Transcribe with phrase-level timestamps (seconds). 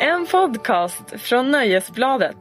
[0.00, 2.36] En podcast från Nöjesbladet.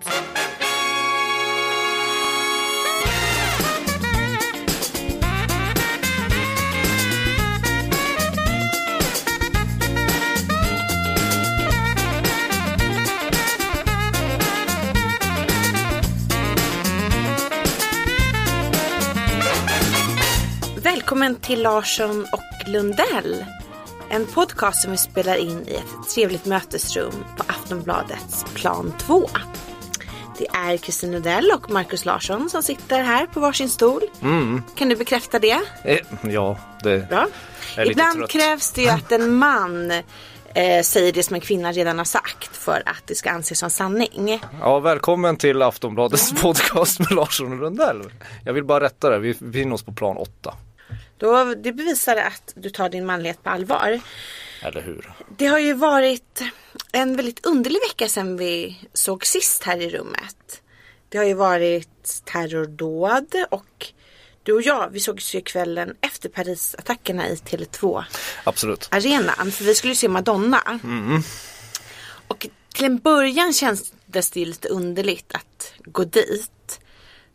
[20.84, 23.46] Välkommen till Larsson och Lundell.
[24.10, 29.30] En podcast som vi spelar in i ett trevligt mötesrum på Aftonbladets plan 2.
[30.38, 34.02] Det är Kristin Lundell och Markus Larsson som sitter här på varsin stol.
[34.76, 35.60] Kan du bekräfta det?
[35.84, 37.10] Eh, ja, det...
[37.10, 37.27] Bra.
[37.77, 38.30] Är Ibland trött.
[38.30, 42.58] krävs det ju att en man eh, säger det som en kvinna redan har sagt
[42.58, 44.41] för att det ska anses som sanning.
[44.62, 48.02] Ja, välkommen till Aftonbladets podcast med Larsson och Lundell.
[48.46, 50.54] Jag vill bara rätta det, vi befinner oss på plan 8.
[51.17, 54.02] Då, det bevisar att du tar din manlighet på allvar.
[54.62, 55.13] Eller hur?
[55.38, 56.41] Det har ju varit
[56.91, 60.62] en väldigt underlig vecka sedan vi såg sist här i rummet.
[61.10, 63.93] Det har ju varit terrordåd och
[64.43, 68.05] du och jag, vi sågs ju kvällen efter Parisattackerna i Tele2-arenan.
[68.43, 68.85] Absolut.
[68.85, 70.79] För vi skulle ju se Madonna.
[72.27, 76.51] Och till en början kändes det lite underligt att gå dit.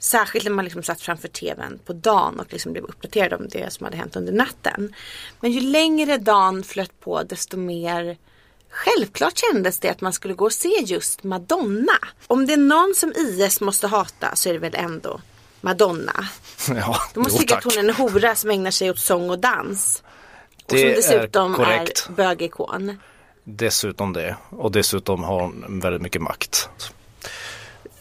[0.03, 3.73] Särskilt när man liksom satt framför tvn på dagen och liksom blev uppdaterad om det
[3.73, 4.95] som hade hänt under natten.
[5.41, 8.17] Men ju längre dagen flöt på desto mer
[8.71, 11.98] självklart kändes det att man skulle gå och se just Madonna.
[12.27, 15.21] Om det är någon som IS måste hata så är det väl ändå
[15.61, 16.25] Madonna.
[16.69, 19.31] Ja, De måste jo, tycka att hon är en hora som ägnar sig åt sång
[19.31, 20.03] och dans.
[20.67, 22.09] Och Det som är dessutom är, korrekt.
[22.17, 22.98] bögikon.
[23.45, 24.37] Dessutom det.
[24.51, 26.69] Och dessutom har hon väldigt mycket makt.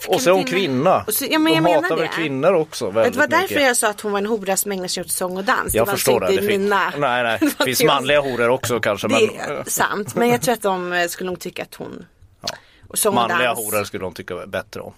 [0.07, 1.03] Och så är hon kvinna.
[1.07, 2.07] Och så- ja, men jag De hatar väl det.
[2.07, 3.61] kvinnor också väldigt Det var därför mycket.
[3.67, 5.73] jag sa att hon var en hora som ägnar sig åt sång och dans.
[5.73, 6.25] Jag var förstår det.
[6.25, 6.93] alltså Det inte finns, mina...
[6.97, 7.37] nej, nej.
[7.57, 9.07] Det finns det jag- manliga horor också kanske.
[9.07, 9.13] Det
[9.47, 10.15] Men är sant.
[10.15, 12.05] Men jag tror att de eh, skulle nog tycka att hon...
[12.87, 13.59] Och sång och manliga dans.
[13.71, 14.93] horor skulle de tycka bättre om.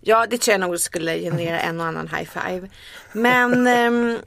[0.00, 2.68] Ja, det tror jag nog skulle generera en och annan high five.
[3.12, 4.18] Men ehm,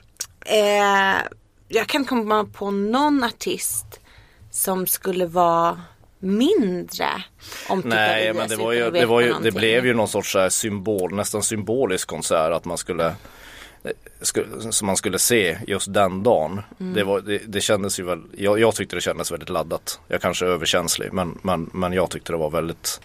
[0.46, 1.22] eh,
[1.68, 3.86] jag kan komma på någon artist
[4.52, 5.82] som skulle vara
[6.22, 7.08] mindre
[7.70, 10.50] omtyckt Nej, men det var ju, det, var ju, det blev ju någon sorts här
[10.50, 13.06] symbol, nästan symbolisk konsert att man skulle
[13.84, 13.92] eh,
[14.72, 16.62] som man skulle se just den dagen.
[16.80, 16.94] Mm.
[16.94, 20.00] Det, var, det, det kändes ju väl, jag, jag tyckte det kändes väldigt laddat.
[20.08, 23.02] Jag kanske är överkänslig men, men, men jag tyckte det var väldigt,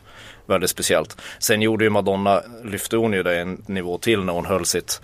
[0.47, 1.16] väldigt speciellt.
[1.38, 5.00] Sen gjorde ju Madonna, lyfte hon ju det en nivå till när hon höll sitt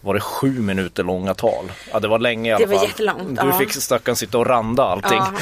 [0.00, 1.72] var det sju minuter långa tal?
[1.92, 2.88] Ja det var länge i alla Det var fall.
[2.88, 3.52] jättelångt, Du ja.
[3.58, 5.18] fick stackarn sitta och randa allting.
[5.18, 5.32] Ja,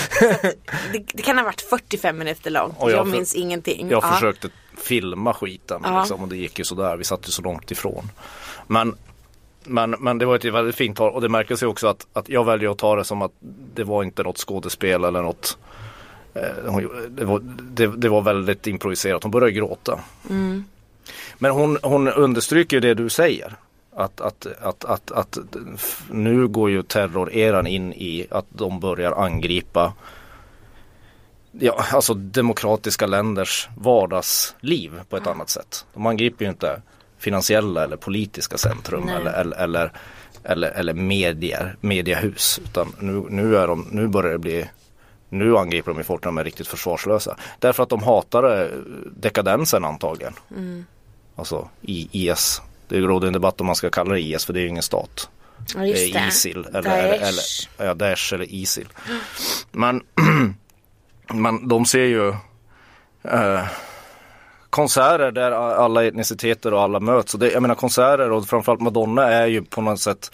[0.93, 2.75] det, det kan ha varit 45 minuter långt.
[2.78, 3.89] Och jag jag för- minns ingenting.
[3.91, 4.12] Jag ja.
[4.12, 5.99] försökte filma skiten Ja.
[6.00, 6.97] liksom, och det gick ju sådär.
[6.97, 8.11] Vi satt ju så långt ifrån.
[8.67, 8.94] Men,
[9.65, 12.28] men, men det var ett väldigt fint tal och det märktes ju också att, att
[12.28, 13.33] jag väljer att ta det som att
[13.75, 15.59] det var inte något skådespel eller något
[16.34, 16.77] eh,
[17.09, 19.23] det, var, det, det var väldigt improviserat.
[19.23, 20.00] Hon började gråta.
[20.31, 20.65] Mm.
[21.38, 23.55] Men hon, hon understryker det du säger.
[23.99, 25.39] Att, att, att, att, att
[26.11, 29.93] nu går ju terroreran in i att de börjar angripa
[31.53, 35.87] ja, alltså demokratiska länders vardagsliv på ett annat sätt.
[35.95, 36.83] De angriper ju inte
[37.19, 39.93] finansiella eller politiska centrum eller, eller, eller,
[40.45, 42.61] eller, eller medier, mediehus.
[42.65, 44.69] Utan nu, nu, är de, nu börjar det bli
[45.29, 47.37] nu angriper de ju folk när de är riktigt försvarslösa.
[47.59, 48.69] Därför att de hatar eh,
[49.17, 50.33] dekadensen antagligen.
[51.37, 52.62] Alltså i IS.
[52.89, 54.83] Det råder en debatt om man ska kalla det IS för det är ju ingen
[54.83, 55.31] stat.
[55.75, 56.29] Ja, just Det är.
[56.29, 57.05] Isil eller, Daesh.
[57.05, 57.43] eller, eller
[57.89, 58.89] ja, Daesh eller Isil.
[59.73, 60.03] Men,
[61.35, 62.29] men de ser ju
[63.23, 63.65] eh,
[64.71, 67.35] konserter där alla etniciteter och alla möts.
[67.35, 70.31] Och det, jag menar konserter och framförallt Madonna är ju på något sätt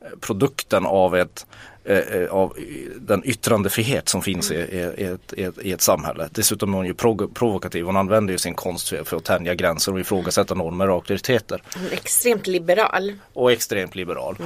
[0.00, 1.46] eh, produkten av ett
[1.84, 2.56] eh, eh, av
[2.96, 6.28] den yttrandefrihet som finns i, i, ett, i, ett, i ett samhälle.
[6.32, 7.84] Dessutom är hon ju prov- provokativ.
[7.84, 11.62] Hon använder ju sin konst för, att tänja gränser och ifrågasätta normer och auktoriteter
[11.92, 13.12] extremt liberal.
[13.32, 14.36] och extremt liberal.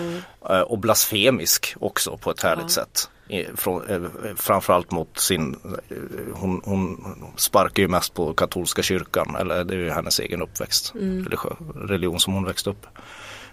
[0.50, 3.10] Eh, Och blasfemisk också på ett härligt sätt.
[3.28, 4.00] I- Från, eh,
[4.36, 5.56] framförallt mot sin,
[5.90, 5.96] eh,
[6.34, 7.04] hon, hon
[7.36, 12.20] sparkar ju mest på katolska kyrkan, eller det är ju hennes egen uppväxt, religiö, religion
[12.20, 12.86] som hon växte upp.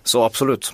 [0.04, 0.74] Så absolut.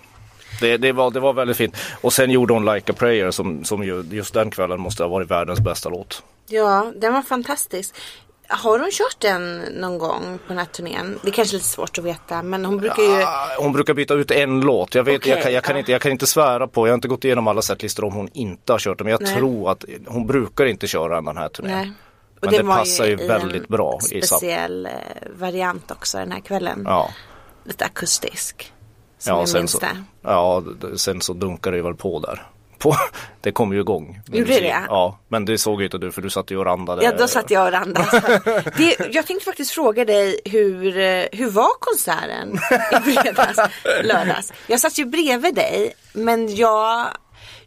[0.60, 1.78] Det, det, var, det var väldigt fint.
[2.02, 5.08] Och sen gjorde hon Like a prayer som, som ju, just den kvällen måste ha
[5.10, 6.24] varit världens bästa låt.
[6.48, 7.96] Ja, den var fantastisk.
[8.48, 11.20] Har hon kört den någon gång på den här turnén?
[11.24, 14.14] Det är kanske lite svårt att veta men hon brukar ju Ah, Hon brukar byta
[14.14, 14.96] ut en låt.
[14.96, 15.80] Jag, vet, Okej, jag, kan, jag, kan ja.
[15.80, 18.30] inte, jag kan inte svära på, jag har inte gått igenom alla setlistor om hon
[18.34, 19.06] inte har kört den.
[19.06, 19.36] Men jag Nej.
[19.36, 21.72] tror att hon brukar inte köra den här turnén.
[21.78, 21.92] Nej.
[22.42, 24.92] Men det var passar ju väldigt bra i sam- speciell eh,
[25.36, 26.84] variant också den här kvällen.
[26.86, 27.10] Ja,
[27.64, 28.74] Lite akustisk.
[29.22, 30.04] Som ja, jag sen minns så, det.
[30.22, 30.64] ja,
[30.96, 32.48] sen så dunkar det väl på där.
[32.78, 32.96] på,
[33.42, 34.22] det kom ju igång.
[34.32, 34.86] Gjorde det?
[34.88, 37.04] Ja, men det såg ju inte du för du satt ju och randade.
[37.04, 38.42] Ja då satt jag och randade.
[38.78, 42.60] Det, jag tänkte faktiskt fråga dig hur, eh, hur var konserten
[42.92, 43.58] i fredags,
[44.04, 44.54] lördags?
[44.68, 47.08] Jag satt ju bredvid dig men jag,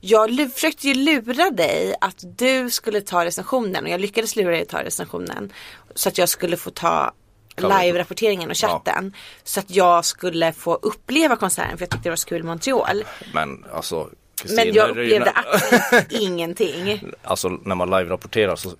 [0.01, 4.63] jag försökte ju lura dig att du skulle ta recensionen och jag lyckades lura dig
[4.63, 5.53] att ta recensionen.
[5.95, 7.13] Så att jag skulle få ta.
[7.57, 9.13] Live-rapporteringen och chatten.
[9.45, 12.43] Så att jag skulle få uppleva konserten för jag tyckte det var så kul i
[12.43, 13.05] Montreal.
[13.35, 17.01] Men alltså Kristina, Men jag upplevde absolut ingenting.
[17.23, 18.71] Alltså när man live-rapporterar så,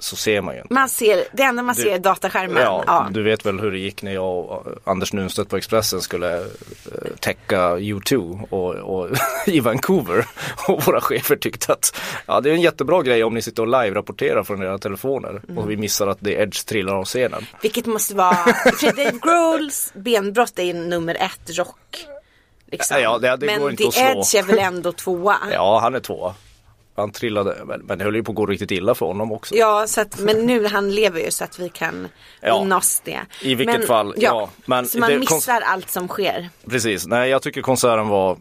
[0.00, 0.74] så ser man ju inte.
[0.74, 2.62] Man ser, det enda man Du- ser är dataskärmen.
[2.62, 3.08] Ja, Ja.
[3.10, 6.44] du vet väl hur det gick när jag och Anders Nunstedt på Expressen skulle eh,
[7.20, 9.08] täcka U2 och, och
[9.46, 10.26] i Vancouver.
[10.68, 11.96] Och våra chefer tyckte att
[12.26, 15.58] ja, det är en jättebra grej om ni sitter och live-rapporterar från era telefoner Mm.
[15.58, 17.46] och vi missar att det Edge trillar av scenen.
[17.62, 22.06] Vilket måste vara, för Dave Grohls benbrott är nummer ett rock.
[22.70, 23.00] Liksom.
[23.02, 24.00] Ja, det- det Men går inte The.
[24.00, 25.36] Edge är väl ändå tvåa.
[25.52, 26.34] Ja, han är två.
[26.98, 29.54] Han trillade, men, men det höll ju på att gå riktigt illa för honom också.
[29.54, 32.08] Ja, så att, men nu han lever ju så att vi kan
[32.40, 32.60] Ja.
[32.62, 33.20] unna oss det.
[33.42, 36.48] I vilket men, fall, ja, men så man det- missar allt som sker.
[36.70, 38.36] Precis, nej jag tycker konserten var eh,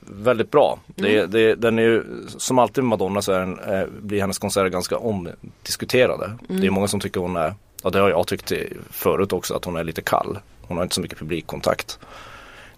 [0.00, 0.78] väldigt bra.
[0.86, 1.30] Det, Mm.
[1.30, 2.04] det, den är ju,
[2.38, 6.24] som alltid med Madonna så den, eh, blir hennes konserter ganska omdiskuterade.
[6.48, 6.60] Mm.
[6.60, 8.52] Det är många som tycker hon är, ja det har jag tyckt
[8.90, 10.38] förut också, att hon är lite kall.
[10.62, 11.98] Hon har inte så mycket publikkontakt.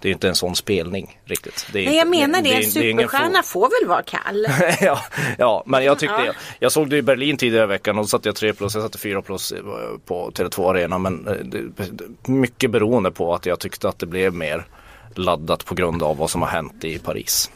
[0.01, 1.67] Det är inte en sån spelning riktigt.
[1.73, 4.47] Det är Nej jag menar det, en är ingen superstjärna får väl vara kall.
[4.81, 5.01] ja,
[5.39, 6.27] ja, men jag tyckte, Ja.
[6.27, 8.75] jag, jag såg det i Berlin tidigare i veckan och då satte jag 3 plus,
[8.75, 9.59] jag satte 4 plus eh,
[10.05, 14.07] på Tele2 Arena men eh, det, det, mycket beroende på att jag tyckte att det
[14.07, 14.67] blev mer
[15.15, 17.51] laddat på grund av vad som har hänt i Paris.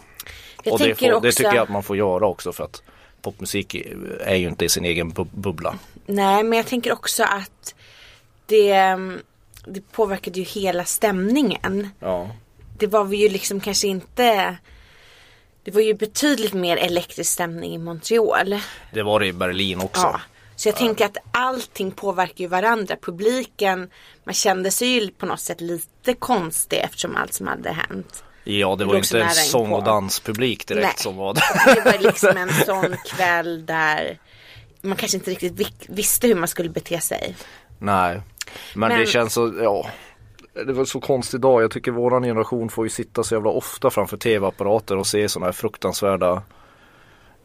[0.63, 2.83] Jag och det, får, också, det tycker jag att man får göra också för att
[3.23, 3.75] popmusik
[4.21, 5.75] är ju inte i sin egen bu- bubbla.
[6.07, 7.75] nej men jag tänker också att
[8.47, 8.99] det,
[9.67, 11.89] det påverkade ju hela stämningen.
[12.01, 12.31] Ja.
[12.79, 14.57] det var ju liksom kanske inte
[15.65, 18.61] Det var ju betydligt mer elektrisk stämning i Montreal.
[18.93, 20.03] Det var det i Berlin också.
[20.03, 20.21] Ja.
[20.57, 22.97] Så jag tänker att allting påverkar ju varandra.
[23.03, 23.91] Publiken,
[24.25, 28.25] man kände sig ju på något sätt lite konstig eftersom allt som hade hänt.
[28.45, 30.95] Ja, det var låg inte en sång och danspublik direkt Nej.
[30.97, 31.35] som var
[31.75, 34.19] Det var liksom en sån kväll där
[34.81, 37.37] man kanske inte riktigt vi- visste hur man skulle bete sig.
[37.79, 38.21] Nej,
[38.75, 39.87] men, Men- det känns så, ja.
[40.67, 41.63] Det var så konstig dag.
[41.63, 45.47] Jag tycker våran generation får ju sitta så jävla ofta framför tv-apparater och se sådana
[45.47, 46.43] här fruktansvärda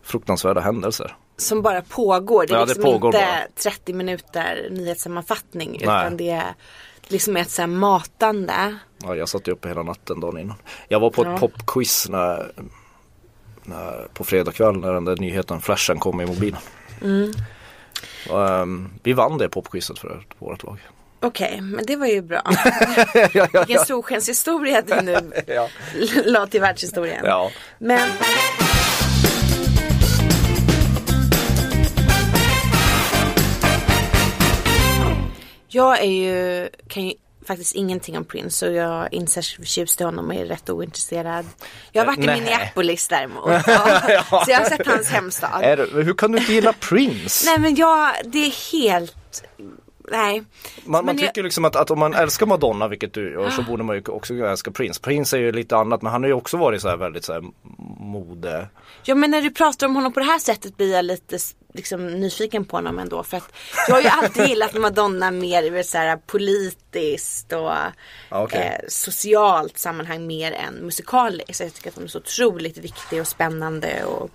[0.03, 1.15] fruktansvärda händelser.
[1.37, 2.45] Som bara pågår.
[2.47, 3.71] Det är Ja, det liksom pågår inte bara.
[3.71, 5.69] 30 minuter nyhetssammanfattning.
[5.71, 5.79] Nej.
[6.05, 6.53] Utan det är
[7.07, 8.77] liksom ett så här matande.
[9.03, 10.55] Ja, jag satt ju uppe hela natten dagen innan.
[10.87, 11.37] Jag var på ett Ja.
[11.37, 12.51] popquiz när,
[13.63, 16.59] när, på fredag kväll när den där nyheten flashen kom i mobilen.
[17.01, 17.31] Mm.
[18.31, 20.79] Ehm, vi vann det popquizet för vårt lag.
[21.19, 22.41] Okej, men det var ju bra.
[23.67, 25.69] Vilken solskenshistoria du nu Ja.
[26.25, 27.21] la till världshistorien.
[27.25, 27.51] Ja.
[27.79, 28.09] Men
[35.67, 37.13] jag är ju, kan ju
[37.47, 40.69] faktiskt ingenting om Prince och jag är inte särskilt förtjust i honom och är rätt
[40.69, 41.45] ointresserad.
[41.91, 42.41] Jag har varit i Nej.
[42.41, 43.45] Minneapolis däremot.
[43.67, 44.43] Ja.
[44.45, 45.63] Så jag har sett hans hemstad.
[45.63, 47.45] Är hur kan du inte gilla Prince?
[47.49, 49.43] Nej men jag, det är helt,
[50.11, 50.39] nej.
[50.39, 50.45] Man,
[50.91, 53.61] man Men jag- tycker liksom att, att om man älskar Madonna, vilket du gör, så
[53.63, 55.01] borde man ju också älska Prince.
[55.01, 57.33] Prince är ju lite annat, men han har ju också varit så här väldigt så
[57.33, 57.43] här
[57.99, 58.67] mode.
[59.03, 61.37] Ja men när du pratar om honom på det här sättet blir jag lite
[61.77, 63.23] liksom, nyfiken på honom ändå.
[63.23, 63.51] För att
[63.87, 67.91] jag har ju alltid gillat Madonna mer i ett så här politiskt och Ja,
[68.29, 68.59] okej.
[68.81, 71.59] eh, socialt sammanhang mer än musikaliskt.
[71.59, 74.29] Jag tycker att hon är så otroligt viktig och spännande och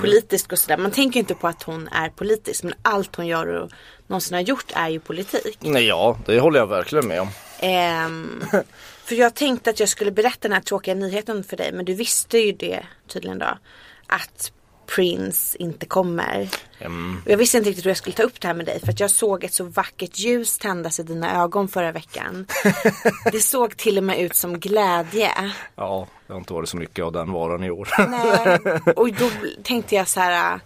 [0.00, 0.76] politisk och sådär.
[0.76, 3.70] Man tänker inte på att hon är politisk men allt hon gör och
[4.06, 5.58] någonsin har gjort är ju politik.
[5.60, 7.28] Nej, ja, det håller jag verkligen med om.
[7.58, 8.44] Ehm,
[9.04, 11.94] för jag tänkte att jag skulle berätta den här tråkiga nyheten för dig men du
[11.94, 13.58] visste ju det tydligen då.
[14.06, 14.52] Att
[14.94, 16.48] Prince inte kommer.
[16.78, 17.22] Mm.
[17.26, 19.00] Jag visste inte riktigt hur jag skulle ta upp det här med dig för att
[19.00, 22.46] jag såg ett så vackert ljus tändas i dina ögon förra veckan.
[23.32, 25.30] Det såg till och med ut som glädje.
[25.74, 27.88] Ja, det har inte varit så mycket av den varan i år.
[28.08, 28.80] Nej.
[28.96, 29.30] Och då
[29.62, 30.60] tänkte jag så här.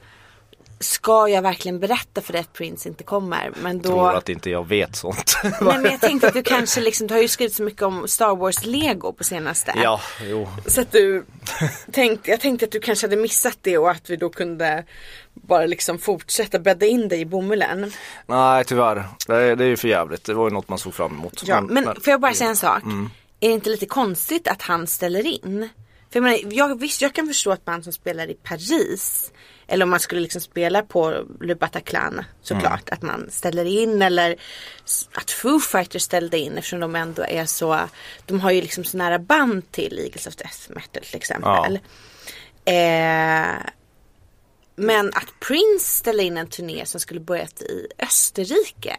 [0.80, 3.52] Ska jag verkligen berätta för dig att Prince inte kommer?
[3.62, 3.88] Men då...
[3.88, 5.36] Tror att inte jag vet sånt.
[5.42, 8.08] Nej men jag tänkte att du kanske liksom, du har ju skrivit så mycket om
[8.08, 9.72] Star Wars Lego på senaste.
[9.76, 10.48] ja, jo.
[10.66, 11.24] Så att du
[11.92, 14.84] tänkte, jag tänkte att du kanske hade missat det och att vi då kunde
[15.34, 17.92] bara liksom fortsätta bädda in dig i bomullen.
[18.26, 19.04] Nej, tyvärr.
[19.26, 20.24] Det är, det är ju för jävligt.
[20.24, 21.42] Det var ju något man såg fram emot.
[21.46, 22.82] Ja, men, får jag bara säga en sak?
[22.82, 23.10] Mm.
[23.40, 25.68] Är det inte lite konstigt att han ställer in?
[26.10, 29.32] För jag menar, jag, visst jag kan förstå att man som spelar i Paris
[29.66, 32.88] eller om man skulle liksom spela på Le Bataclan såklart.
[32.88, 32.94] Mm.
[32.94, 34.36] Att man ställer in eller
[35.14, 37.80] att Foo Fighters ställde in eftersom de ändå är så.
[38.26, 41.78] De har ju liksom så nära band till Eagles of Death Metal till exempel.
[42.64, 43.56] Eh,
[44.76, 48.96] men att Prince ställde in en turné som skulle börjat i Österrike.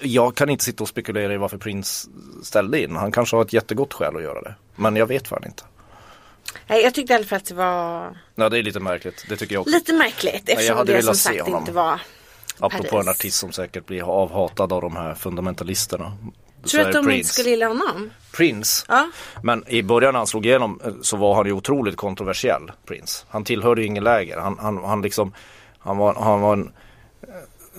[0.00, 2.08] Jag kan inte sitta och spekulera i varför Prince
[2.42, 2.96] ställde in.
[2.96, 4.54] Han kanske har ett jättegott skäl att göra det.
[4.76, 5.62] Men jag vet fan inte.
[6.66, 9.24] Nej, jag tyckte i alla fall att det var Ja det är lite märkligt.
[9.28, 9.74] Det tycker jag också.
[9.74, 11.60] lite märkligt eftersom hade det som sagt honom.
[11.60, 12.00] inte var
[12.58, 13.06] Apropå Paris.
[13.06, 16.12] en artist som säkert blir avhatad av de här fundamentalisterna.
[16.66, 17.32] Tror du att de inte Prince.
[17.32, 18.10] skulle gilla honom?
[18.32, 18.84] Prince.
[18.88, 19.10] Ja.
[19.42, 23.24] Men i början när han slog igenom eh, så var han ju otroligt kontroversiell, Prince.
[23.28, 24.38] Han tillhörde ju ingen läger.
[24.38, 25.32] Han, han, han liksom,
[25.78, 26.72] han var, han var en
[27.22, 27.28] eh,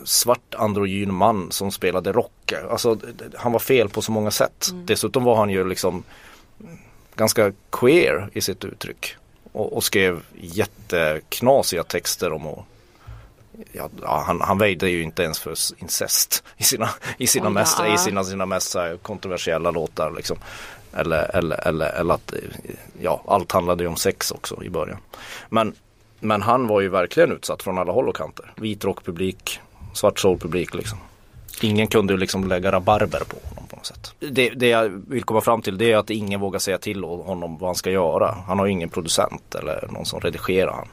[0.03, 2.53] svart androgyn man som spelade rock.
[2.71, 2.97] Alltså
[3.35, 4.67] han var fel på så många sätt.
[4.71, 4.85] Mm.
[4.85, 6.03] Dessutom var han ju liksom
[7.19, 9.15] ganska queer i sitt uttryck.
[9.51, 12.65] Och, och skrev jätteknasiga texter om att
[13.71, 13.89] Ja,
[14.27, 17.93] han, han väjde ju inte ens för incest i sina, i sina, Oj, mest, ja.
[17.93, 20.11] i sina, sina mest kontroversiella låtar.
[20.11, 20.38] Liksom.
[20.93, 22.33] Eller, eller, eller, eller att
[23.01, 24.97] ja, allt handlade ju om sex också i början.
[25.49, 25.73] Men,
[26.19, 28.53] men han var ju verkligen utsatt från alla håll och kanter.
[28.55, 29.59] Vit rockpublik,
[29.93, 30.97] svart soulpublik liksom.
[31.61, 34.13] Ingen kunde liksom lägga rabarber på honom på något sätt.
[34.19, 37.57] Det, det jag vill komma fram till det är att ingen vågar säga till honom
[37.57, 38.37] vad han ska göra.
[38.47, 40.87] Han har ju ingen producent eller någon som redigerar han.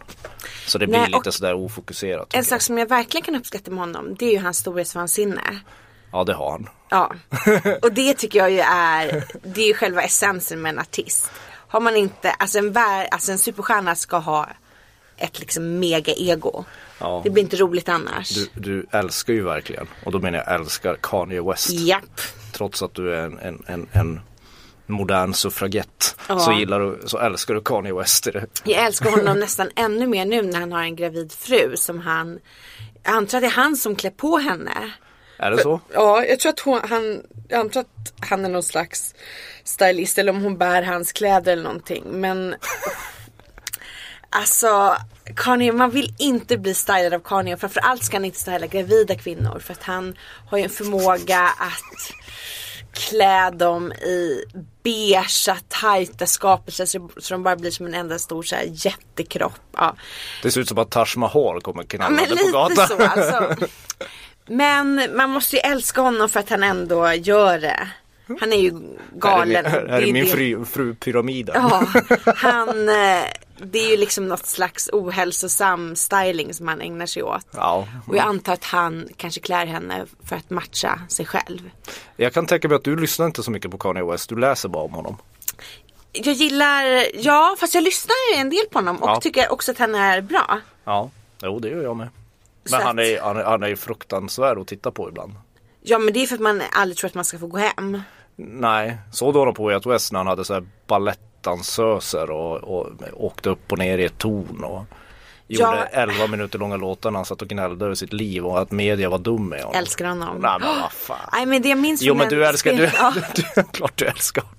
[0.67, 2.35] Så det blir Nej, lite sådär ofokuserat.
[2.35, 5.61] En sak som jag verkligen kan uppskatta med honom det är ju hans storhetsvansinne.
[6.13, 6.69] Ja det har han.
[6.89, 7.13] Ja,
[7.83, 11.31] och det tycker jag ju är, det är ju själva essensen med en artist.
[11.69, 14.49] Har man inte, alltså en, vär, alltså en superstjärna ska ha
[15.17, 16.65] ett liksom mega ego.
[17.01, 17.21] Ja.
[17.25, 18.29] Det blir inte roligt annars.
[18.35, 21.71] Du, du älskar ju verkligen, och då menar jag älskar Kanye West.
[21.71, 22.21] Japp.
[22.53, 24.21] Trots att du är en, en, en, en
[24.87, 26.39] modern suffragett Ja.
[26.39, 28.27] så gillar du, så älskar du Kanye West.
[28.65, 32.39] Jag älskar honom nästan ännu mer nu när han har en gravid fru som han,
[33.03, 34.93] jag antar att det är han som klär på henne.
[35.39, 35.81] Är det så?
[35.93, 39.15] Ja, jag tror att hon, han, jag antar att han är någon slags
[39.65, 42.05] stylist eller om hon bär hans kläder eller någonting.
[42.11, 42.55] Men
[44.37, 44.97] alltså
[45.37, 49.15] Kanye, man vill inte bli stylad av Kanye och framförallt ska han inte styla gravida
[49.15, 50.15] kvinnor för att han
[50.49, 52.13] har ju en förmåga att
[52.93, 54.45] klä dem i
[54.83, 59.61] beigea tajta skapelser så så de bara blir som en enda stor så här, jättekropp.
[59.73, 59.97] Ja.
[60.43, 62.89] Det ser ut som att Taj Mahal kommer Ja, knallande men på lite gatan.
[62.89, 63.67] så alltså.
[64.47, 67.89] Men man måste ju älska honom för att han ändå gör det.
[68.41, 68.73] Han är ju
[69.13, 69.65] galen.
[69.67, 71.55] Här är min, här är min fru, fru pyramiden.
[71.55, 71.87] Ja,
[72.37, 73.25] han, eh,
[73.59, 77.47] det är ju liksom något slags ohälsosam styling som han ägnar sig åt.
[77.55, 77.89] Ja.
[78.07, 81.71] Och jag antar att han kanske klär henne för att matcha sig själv.
[82.17, 84.69] Jag kan tänka mig att du lyssnar inte så mycket på Kanye West, du läser
[84.69, 85.17] bara om honom.
[86.13, 89.21] Jag gillar, ja fast jag lyssnar ju en del på honom och Ja.
[89.21, 90.61] tycker också att han är bra.
[90.85, 91.11] Ja,
[91.43, 92.09] jo det gör jag med.
[92.71, 95.35] Men han är, han, är, han är fruktansvärd att titta på ibland.
[95.83, 98.03] Ja men det är för att man aldrig tror att man ska få gå hem.
[98.37, 100.67] Nej, så då på Way Out West när han hade så här
[101.43, 104.85] balettdansöser och, och åkte upp och ner i ett torn och
[105.49, 106.01] gjorde Ja.
[106.03, 109.09] 11 minuter långa låtar när han satt och gnällde över sitt liv och att media
[109.09, 109.79] var dum med honom.
[109.79, 110.37] Älskar honom.
[110.41, 111.29] Nej men vad fan.
[111.33, 113.13] Nej men det jag minns Jo men du älskar, du, Ja.
[113.35, 114.57] du, du, klart du älskar honom.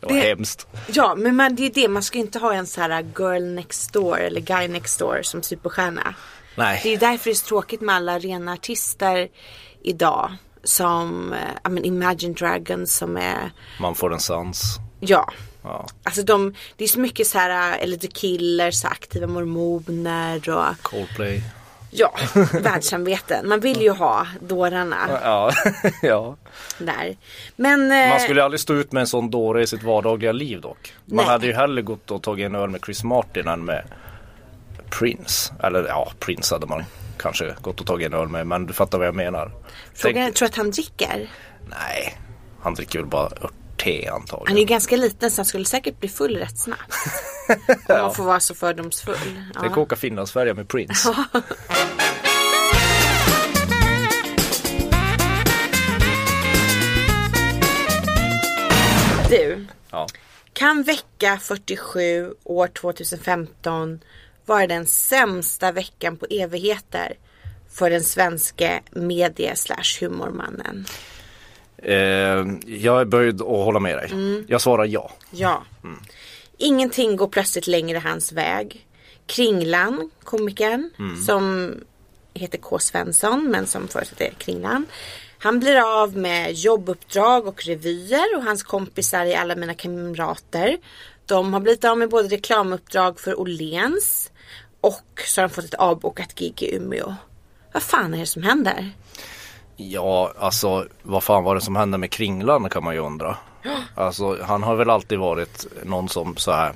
[0.00, 0.66] Det var Det- hemskt.
[0.86, 1.88] Ja, men man, det är det.
[1.88, 5.42] Man ska inte ha en så här girl next door eller guy next door som
[5.42, 6.14] superstjärna.
[6.56, 6.96] Det är Nej.
[7.00, 9.28] därför det är så tråkigt med alla rena artister
[9.82, 10.30] idag.
[10.64, 13.50] Som eh, ja, men Imagine Dragons som är,
[13.80, 14.76] Man får en sans.
[15.00, 15.30] ja.
[15.62, 15.86] Ja.
[16.02, 20.82] Alltså de, det är så mycket så här, eh, eller The Killers, aktiva mormoner och
[20.82, 21.42] Coldplay.
[21.90, 22.14] ja,
[22.62, 23.48] världssamveten.
[23.48, 25.52] Man vill ju ha dårarna Ja.
[26.02, 26.36] ja.
[26.78, 27.16] där.
[27.56, 30.60] Men eh, Man skulle aldrig stå ut med en sån dåre i sitt vardagliga liv
[30.60, 30.94] dock.
[31.04, 31.26] Man Nej.
[31.26, 33.84] hade ju hellre gått och tagit en öl med Chris Martin än med
[34.90, 35.54] Prince.
[35.62, 36.84] Eller ja, Prince hade man
[37.18, 38.46] kanske gått och tagit en öl med.
[38.46, 39.52] Men du fattar vad jag menar.
[39.94, 41.30] frågan är, Tänk- tror du att han dricker?
[41.68, 42.18] Nej,
[42.62, 43.30] han dricker väl bara
[43.86, 44.46] örtte antagligen.
[44.46, 46.94] Han är ju ganska liten så han skulle säkert bli full rätt snabbt.
[47.88, 49.16] Om man får vara så fördomsfull.
[49.54, 49.60] Ja.
[49.60, 51.14] Tänk åka Finlandsfärja med Prince.
[59.30, 60.06] Du, Ja.
[60.52, 64.00] kan vecka 47 år 2015
[64.46, 67.12] vara den sämsta veckan på evigheter
[67.70, 70.86] för den svenske medie slash humormannen?
[71.82, 74.08] Eh, jag är böjd att hålla med dig.
[74.12, 74.44] Mm.
[74.48, 75.10] Jag svarar ja.
[75.30, 75.62] Ja.
[76.56, 78.86] Ingenting går plötsligt längre hans väg.
[79.26, 80.90] Kringlan, komikern,
[81.26, 81.74] som
[82.34, 82.78] heter K.
[82.78, 84.86] Svensson men som förut hette Kringlan.
[85.38, 90.78] Han blir av med jobbuppdrag och revyer och hans kompisar är alla mina kamrater.
[91.26, 94.30] De har blivit av med både reklamuppdrag för Åhléns
[94.80, 97.14] och så har de fått ett avbokat gig i Umeå.
[97.72, 98.90] Vad fan är det som händer?
[99.80, 103.36] Ja, alltså vad fan var det som hände med Kringlan kan man ju undra.
[103.94, 106.72] Alltså han har väl alltid varit någon som så här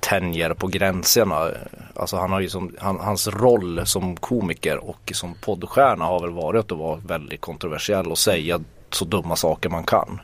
[0.00, 1.50] tänjer på gränserna.
[1.94, 6.30] Alltså han har ju som, han, hans roll som komiker och som poddstjärna har väl
[6.30, 10.20] varit att vara väldigt kontroversiell och säga så dumma saker man kan.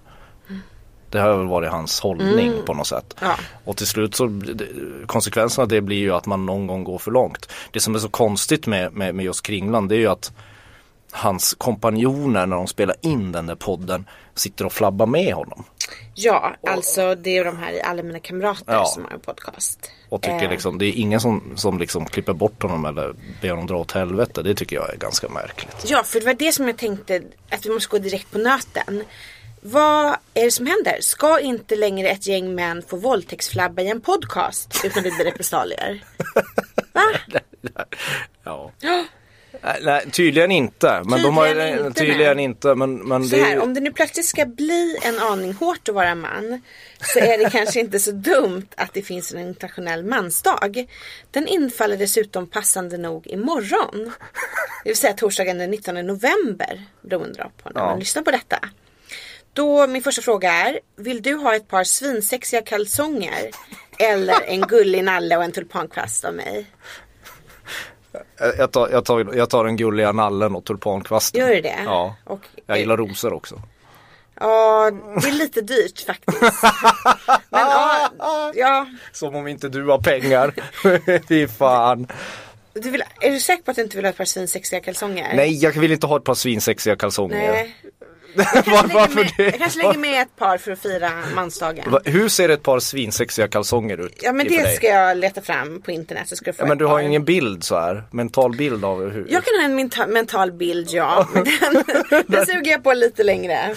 [1.10, 3.16] Det har väl varit hans hållning på något sätt.
[3.20, 3.36] Ja.
[3.64, 4.24] Och till slut så
[5.58, 7.52] av det blir ju att man någon gång går för långt.
[7.70, 10.32] Det som är så konstigt med, med, med just Kringland det är ju att
[11.12, 15.64] hans kompanjoner när de spelar in den där podden sitter och flabbar med honom.
[16.14, 18.84] Ja, alltså det är de här i Alla mina kamrater Ja.
[18.86, 19.90] som har en podcast.
[20.08, 23.50] Och tycker Eh, liksom, det är ingen som, som liksom klipper bort honom eller ber
[23.50, 24.42] honom dra åt helvete.
[24.42, 25.76] Det tycker jag är ganska märkligt.
[25.86, 29.04] Ja, för det var det som jag tänkte att vi måste gå direkt på nöten.
[29.64, 30.96] Vad är det som händer?
[31.00, 36.04] Ska inte längre ett gäng män få våldtäktsflabba i en podcast utan bli repressalier?
[36.92, 37.02] Va?
[38.44, 38.70] Ja.
[39.82, 41.02] Nej, tydligen inte.
[41.04, 42.44] Men de har Tydligen inte, tydligen nej.
[42.44, 42.74] inte.
[42.74, 45.52] Men, men Så det är här, ju- om det nu plötsligt ska bli en aning
[45.52, 46.62] hårt att vara man
[47.00, 50.86] så är det kanske inte så dumt att det finns en internationell mansdag.
[51.30, 54.12] Den infaller dessutom passande nog imorgon.
[54.84, 57.86] Det vill säga torsdagen den 19 november beroende på när Ja.
[57.86, 58.58] man lyssnar på detta.
[59.52, 63.50] Då min första fråga är, vill du ha ett par svinsexiga kalsonger
[63.98, 66.66] eller en gullig nalle och en tulpankvast av mig?
[68.58, 71.40] Jag, tar, jag, tar, jag tar den gulliga nallen och tulpankvasten.
[71.40, 71.78] Gör du det?
[71.84, 72.14] Ja.
[72.24, 73.62] Och, Jag gillar rosor också.
[74.40, 74.90] Ja,
[75.22, 76.42] det är lite dyrt faktiskt.
[77.50, 80.54] Men ja, ja Som om inte du har pengar.
[81.28, 82.06] Fy fan.
[82.72, 85.32] du vill, är du säker på att du inte vill ha ett par svinsexiga kalsonger?
[85.36, 87.52] Nej, jag vill inte ha ett par svinsexiga kalsonger.
[87.52, 87.76] Nej.
[88.36, 89.42] Var, Jag kanske, varför med, det?
[89.44, 91.90] jag kanske lägger med ett par för att fira mansdagen.
[91.90, 94.20] Va- Hur ser ett par svinsexiga kalsonger ut?
[94.22, 96.78] Ja men det ska jag leta fram på internet så ska du få Ja, men
[96.78, 99.26] du har ingen bild så här, mental bild av hur?
[99.30, 101.84] Jag kan ha en menta- mental bild ja, men den,
[102.26, 103.74] den suger jag på lite längre.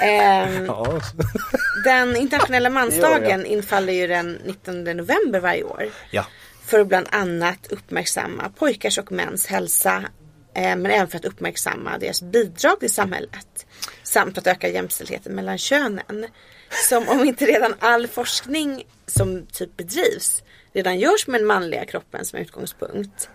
[0.00, 1.00] Ehm, Ja.
[1.84, 5.84] den internationella mansdagen Ja, infaller ju den 19 november varje år.
[6.10, 6.24] ja.
[6.66, 10.02] För att bland annat uppmärksamma pojkars och mäns hälsa.
[10.54, 13.66] Eh, men även för att uppmärksamma deras bidrag till samhället.
[14.02, 16.26] Samt att öka jämställdheten mellan könen.
[16.88, 22.24] Som om inte redan all forskning som typ bedrivs redan görs med den manliga kroppen
[22.24, 23.28] som utgångspunkt.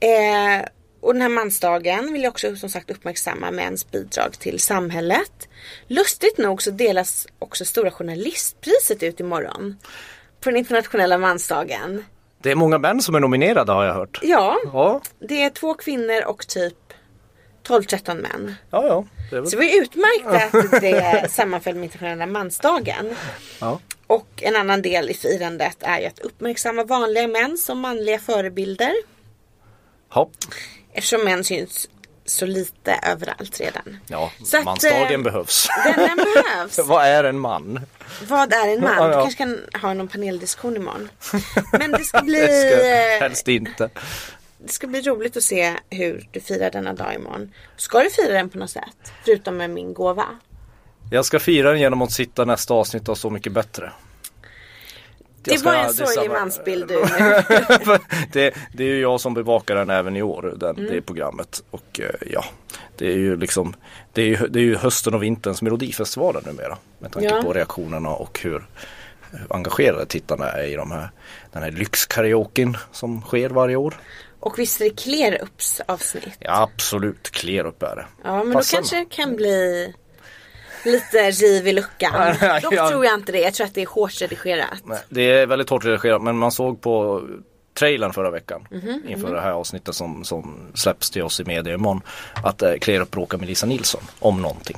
[0.00, 0.68] Eh,
[1.00, 5.48] och den här mansdagen vill jag också som sagt uppmärksamma mäns bidrag till samhället.
[5.86, 9.76] Lustigt nog så delas också Stora Journalistpriset ut imorgon.
[10.40, 12.04] På den internationella mansdagen.
[12.42, 14.18] Det är många män som är nominerade har jag hört.
[14.22, 16.74] Ja, Ja, det är två kvinnor och typ
[17.66, 18.54] 12-13 män.
[18.70, 19.04] ja, ja.
[19.30, 19.50] Det väl...
[19.50, 23.16] Så det var utmärkt att det sammanföll med internationella mansdagen.
[23.60, 23.80] ja.
[24.06, 28.92] Och en annan del i firandet är ju att uppmärksamma vanliga män som manliga förebilder.
[30.08, 30.30] Hopp.
[30.92, 31.88] Eftersom män syns
[32.30, 33.98] så lite överallt redan.
[34.06, 35.68] Ja, Så att, mansdagen eh, behövs.
[35.84, 36.78] Den, den behövs.
[36.84, 37.80] Vad är en man?
[38.28, 38.94] Vad är en man?
[38.96, 39.20] Ja, Du ja.
[39.22, 41.08] kanske kan ha någon paneldiskussion imorgon.
[41.72, 42.76] Men det ska bli, Det
[43.18, 43.90] ska, helst inte.
[44.58, 47.52] det ska bli roligt att se hur du firar denna dag imorgon.
[47.76, 49.12] Ska du fira den på något sätt?
[49.24, 50.26] Förutom med min gåva.
[51.10, 53.92] Jag ska fira den genom att sitta nästa avsnitt av Så mycket bättre.
[55.42, 56.94] Det ska- var en sorglig mansbild du
[58.32, 60.90] det, det är ju jag som bevakar den även i år, den, Mm.
[60.92, 61.62] det programmet.
[61.70, 62.44] Och eh, ja,
[62.96, 63.74] det är ju liksom
[64.12, 66.78] det är ju, det är ju hösten och vinterns melodifestivaler numera.
[66.98, 67.42] Med tanke Ja.
[67.42, 68.66] på reaktionerna och hur
[69.32, 71.10] hur engagerade tittarna är i de här,
[71.52, 73.94] den här lyxkaraoken som sker varje år.
[74.40, 76.36] Och visst är det Klerups avsnitt?
[76.38, 78.06] Ja absolut, Klerup är det.
[78.24, 79.94] Ja men Passar då kanske det kan bli
[80.84, 82.34] lite riv i luckan.
[82.62, 82.88] Dock ja.
[82.90, 83.40] tror jag inte det.
[83.40, 84.78] Jag tror att det är hårt redigerat.
[84.84, 87.22] Nej, Det är väldigt hårt redigerat men man såg på
[87.74, 91.74] trailern förra veckan Mhm, inför det här avsnittet som, som släpps till oss i media
[91.74, 92.00] imorgon.
[92.44, 94.76] Att eh, Klerup bråkar med Lisa Nilsson om någonting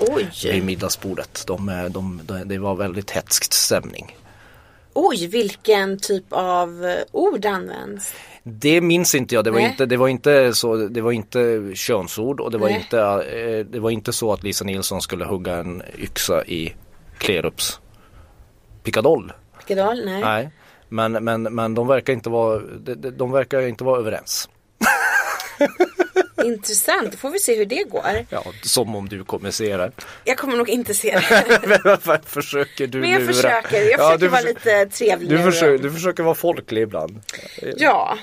[0.00, 0.08] vid
[0.52, 0.60] Oj!
[0.60, 1.44] middagsbordet.
[1.46, 4.16] De, eh, de, de, det var väldigt hätskt stämning.
[4.94, 8.14] Oj, vilken typ av eh, ord används?
[8.50, 9.44] Det minns inte jag.
[9.44, 9.70] Det var, Nej.
[9.70, 12.76] inte, det var, inte, så, det var inte könsord och det var, Nej.
[12.84, 16.74] inte, eh, det var inte så att Lisa Nilsson skulle hugga en yxa i
[17.18, 17.80] Klerups
[18.82, 19.32] pickadoll.
[19.66, 20.02] Pickadoll?
[20.04, 20.20] Nej.
[20.20, 20.50] Nej.
[20.88, 24.48] Men, men, men de verkar inte vara, de, de- verkar inte vara överens.
[26.44, 28.02] Intressant, då får vi se hur det går.
[28.30, 29.92] Ja, som om du kommer se det.
[30.24, 31.80] Jag kommer nog inte se det.
[32.04, 33.32] Varför försöker du Men jag lura?
[33.32, 36.82] försöker, jag Ja, försöker du vara försö- lite trevlig Du försöker, du försöker vara folklig
[36.82, 37.20] ibland.
[37.76, 38.18] Ja,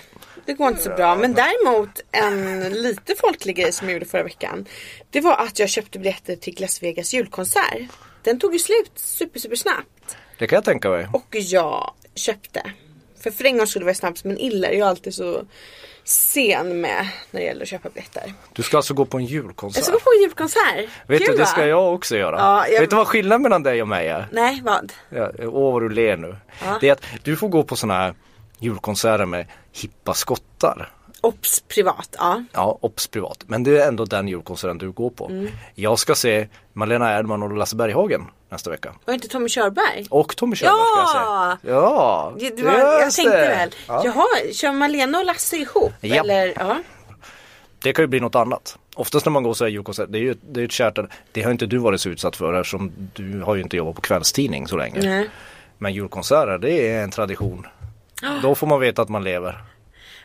[0.48, 1.16] det går inte så bra.
[1.16, 4.66] Men däremot en lite folklig grej som jag gjorde förra veckan.
[5.10, 7.82] Det var att jag köpte biljetter till Las Vegas julkonsert.
[8.24, 10.18] Den tog ju slut super, super snabbt.
[10.38, 11.08] Det kan jag tänka mig.
[11.14, 12.62] Och jag köpte.
[13.24, 14.72] För För en gång skulle det vara snabbt men iller.
[14.72, 15.42] Jag är alltid så
[16.04, 18.34] sen med när det gäller att köpa biljetter.
[18.54, 19.78] Du ska alltså gå på en julkonsert?
[19.78, 20.90] Jag ska gå på en julkonsert.
[21.08, 21.68] Vet Kul, du, det ska va?
[21.68, 22.36] jag också göra.
[22.38, 24.28] Ja, jag- Vet du vad skillnaden mellan dig och mig är?
[24.32, 24.94] Nej, vad?
[25.10, 26.36] Ja, åh vad du ler nu.
[26.66, 26.78] Ja.
[26.82, 28.14] Det är att du får gå på sådana här
[28.60, 29.46] julkonserter med
[29.82, 30.92] hippa skottar.
[31.22, 32.44] Ops privat, ja.
[32.54, 33.44] Ja, obs privat.
[33.48, 35.26] Men det är ändå den julkonserten du går på.
[35.28, 35.48] Mm.
[35.76, 38.94] Jag ska se Malena Erdman och Lasse Berghagen nästa vecka.
[39.06, 40.06] Var inte Tommy Körberg?
[40.10, 41.08] Och Tommy Körberg Ja!
[41.08, 41.68] ska jag se.
[41.70, 42.34] Ja!
[42.40, 43.48] Det, det var, jag tänkte det.
[43.48, 43.76] väl.
[43.88, 44.02] Ja.
[44.06, 45.92] Jaha, kör Malena och Lasse ihop?
[46.02, 46.16] Ja.
[46.16, 46.78] Eller, ja.
[47.84, 48.78] Det kan ju bli något annat.
[48.96, 51.00] Oftast när man går så här julkonsert, det är ju det är ett kärt,
[51.32, 54.02] det har inte du varit så utsatt för eftersom du har ju inte jobbat på
[54.02, 55.00] kvällstidning så länge.
[55.04, 55.30] Nej.
[55.78, 57.68] Men julkonserter, det är en tradition.
[58.42, 59.64] Då får man veta att man lever.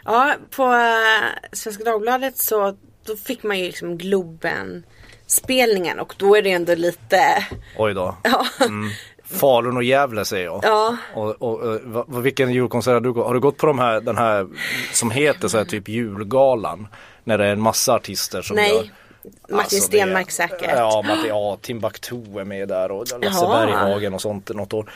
[0.05, 2.77] Ja, på äh, Svenska Dagbladet så
[3.07, 4.83] då fick man ju liksom Globen
[5.27, 7.47] spelningen och då är det ändå lite
[7.79, 8.17] Oj då.
[8.23, 8.47] Ja.
[8.61, 8.91] Mm.
[9.25, 10.61] Falun och Gävle säger jag.
[10.65, 10.97] Ja.
[11.15, 13.27] Och, och, eh, vad- vad- vilken julkonsert har du gått?
[13.27, 14.47] Har du gått på de här, den här
[14.93, 16.89] som heter så här typ julgalan?
[17.25, 18.71] När det är en massa artister som Nej.
[18.75, 20.71] gör Martin Alltså, Stenmark säkert.
[20.77, 23.67] Ja, Martin, ja, Timbuktu är med där och Lasse Jaha.
[23.67, 24.91] Berghagen och sånt något år.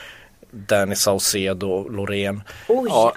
[0.56, 2.42] Danny Saucedo, Loreen.
[2.68, 3.12] Oj, ja.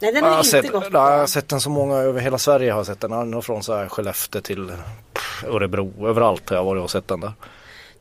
[0.00, 2.38] Nej, den har jag inte sett, gått Jag har sett den så många över hela
[2.38, 3.12] Sverige har jag sett den.
[3.12, 4.72] Ända från så här Skellefteå till
[5.46, 6.06] Örebro.
[6.08, 7.32] Överallt har jag varit och sett den där.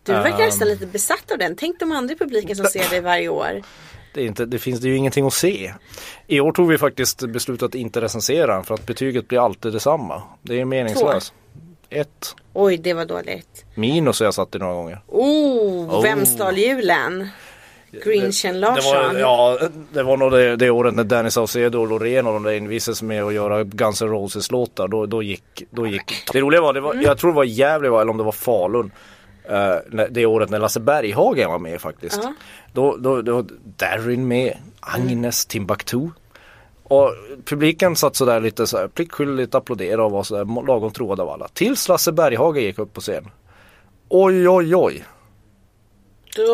[0.03, 0.45] Du verkar Ehm.
[0.45, 1.55] nästan lite besatt av den.
[1.55, 3.61] Tänk de andra i publiken som ser dig varje år.
[4.13, 5.73] Det, inte, det finns det är ju ingenting att se.
[6.27, 9.73] I år tog vi faktiskt beslutet att inte recensera den för att betyget blir alltid
[9.73, 10.21] detsamma.
[10.41, 11.33] Det är meningslöst.
[11.89, 12.35] Ett.
[12.53, 13.65] Oj, det var dåligt.
[13.75, 15.01] Minus har jag satt det några gånger.
[15.07, 16.01] Oh, Oh.
[16.03, 16.25] vem
[18.03, 18.93] Grinchen Det Larsson.
[19.13, 19.57] var, ja,
[19.93, 23.01] det var nog det, det året när Danny Saucedo och Loreen och de där envisades
[23.01, 24.87] med att göra Guns N' Roses låtar.
[24.87, 27.87] Då, då, gick, då gick Det roliga var, det var jag tror det var Gävle
[27.87, 28.91] eller om det var Falun.
[29.89, 32.19] när- det året när Lasse Berghagen var med faktiskt.
[32.23, 32.33] Ja.
[32.73, 36.09] Då, då, då Darin med, Agnes, Timbuktu.
[36.83, 37.11] Och
[37.45, 41.47] publiken satt sådär lite såhär pliktskyldigt applåderade och var sådär lagom troade av alla.
[41.53, 43.27] Tills Lasse Berghagen gick upp på scen.
[44.09, 45.03] Oj oj oj.
[46.37, 46.51] Då...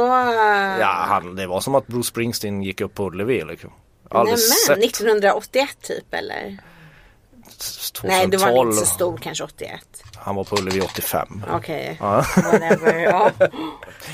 [0.80, 3.74] Ja, han, det var som att Bruce Springsteen gick upp på Ullevi liksom.
[4.10, 6.58] Aldrig Nämen, sett 1981 typ eller?
[7.93, 8.12] 2012.
[8.13, 9.82] Nej, då var inte så stor kanske 81.
[10.15, 11.43] Han var på Ullevi 85.
[11.54, 12.26] Okej, Ja.
[12.36, 12.98] whatever.
[13.00, 13.32] Ja.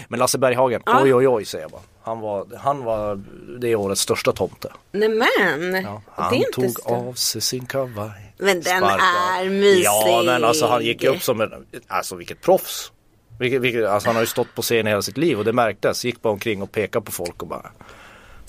[0.07, 1.01] Men Lasse Berghagen, Ja.
[1.03, 1.81] oj oj oj säger jag bara.
[2.01, 3.21] Han var, han var
[3.59, 4.71] det årets största tomte.
[4.91, 6.85] Nämen, Ja, det han tog stort.
[6.91, 8.33] av sig sin kavaj.
[8.37, 9.01] Men den sparkade.
[9.39, 9.83] är mysig.
[9.83, 12.91] Ja men alltså han gick upp som en, alltså vilket proffs.
[13.39, 16.05] Vilket, vilket, alltså han har ju stått på scen hela sitt liv och det märktes.
[16.05, 17.71] Gick bara omkring och pekade på folk och bara.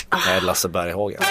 [0.09, 1.22] Det är Lasse Berghagen.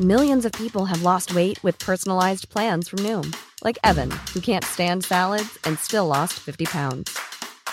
[0.00, 4.64] Millions of people have lost weight with personalized plans from Noom, like Evan, who can't
[4.64, 7.18] stand salads and still lost 50 pounds.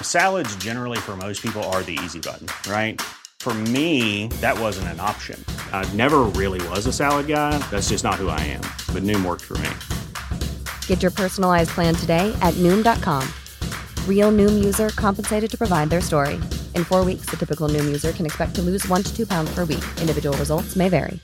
[0.02, 3.02] Salads, generally, for most people, are the easy button, right?
[3.44, 5.38] For me, that wasn't an option.
[5.74, 7.58] I never really was a salad guy.
[7.70, 8.62] That's just not who I am.
[8.94, 9.70] But Noom worked for me.
[10.88, 13.28] Get your personalized plan today at Noom.com.
[14.08, 16.36] Real Noom user compensated to provide their story.
[16.74, 19.54] In four weeks, the typical Noom user can expect to lose one to two pounds
[19.54, 19.84] per week.
[20.00, 21.20] Individual results may vary.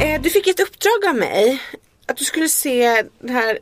[0.00, 1.62] Eh, Du fick ett uppdrag av mig.
[2.06, 3.58] Att du skulle se den här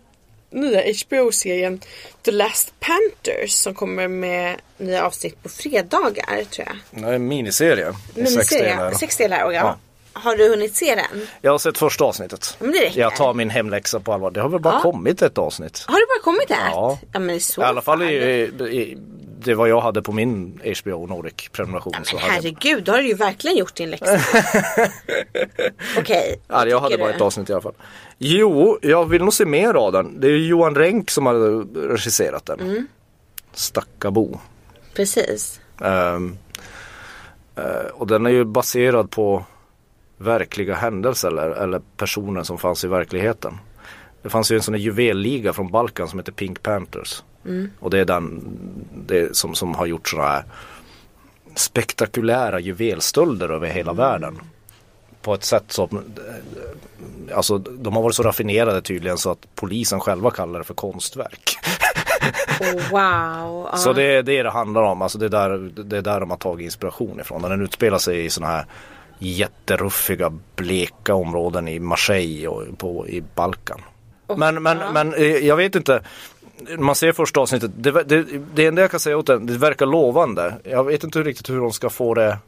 [0.55, 1.81] nya HBO-serien
[2.23, 7.03] The Last Panthers som kommer med nya avsnitt på fredagar tror jag.
[7.03, 7.91] Det är en miniserie.
[8.15, 8.19] i.
[8.21, 8.95] Miniserie.
[8.95, 9.77] Sex delar och ja.
[10.17, 11.27] Har du hunnit se den?
[11.43, 12.57] Jag har sett första avsnittet.
[12.59, 13.01] Men det räcker.
[13.01, 14.31] Jag tar min hemläxa på allvar.
[14.31, 14.81] Det har väl bara Ja.
[14.81, 15.85] kommit ett avsnitt.
[15.87, 16.57] Har det bara kommit ett?
[16.73, 16.99] Ja.
[17.13, 18.09] ja men i så I alla fall fall.
[18.11, 18.15] i,
[18.71, 18.99] i,
[19.45, 21.93] det var jag hade på min HBO Nordic prenumeration.
[21.97, 24.19] Ja, men hade jag, herregud, då har du ju verkligen gjort din läxa.
[25.99, 26.41] Okej.
[26.49, 27.15] ja, vad jag hade bara du?
[27.15, 27.75] ett avsnitt i alla fall.
[28.19, 30.21] Jo, jag vill nog se mer av den.
[30.21, 31.35] Det är Johan Renck som har
[31.89, 32.61] regisserat den.
[32.61, 32.87] Mm.
[33.53, 34.41] Stackabo.
[34.95, 35.61] Precis.
[35.81, 36.37] Ehm,
[37.57, 39.45] eh, och den är ju baserad på
[40.19, 43.59] verkliga händelser eller, eller personer som fanns i verkligheten.
[44.23, 47.23] Det fanns ju en sån här juvelliga från Balkan som heter Pink Panthers.
[47.81, 48.59] Och det är den
[49.07, 50.45] det som, som har gjort sådana här
[51.55, 54.41] spektakulära juvelstölder över hela världen.
[55.23, 56.03] På ett sätt som,
[57.35, 61.59] alltså de har varit så raffinerade tydligen så att polisen själva kallar det för konstverk.
[62.61, 63.69] Oh, wow.
[63.71, 63.73] Ja.
[63.77, 65.03] Så det är det det handlar om.
[65.03, 67.43] Alltså det, är där, det är där de har tagit inspiration ifrån.
[67.43, 68.67] Den utspelar sig i sådana här
[69.19, 73.83] jätteruffiga, bleka områden i Marseille och på, i Balkan.
[74.37, 76.03] men men, men eh, jag vet inte.
[76.79, 77.71] Man ser första avsnittet.
[77.77, 78.25] Det, det,
[78.55, 80.55] det enda jag kan säga åt den, det verkar lovande.
[80.65, 82.39] Jag vet inte riktigt hur de ska få det.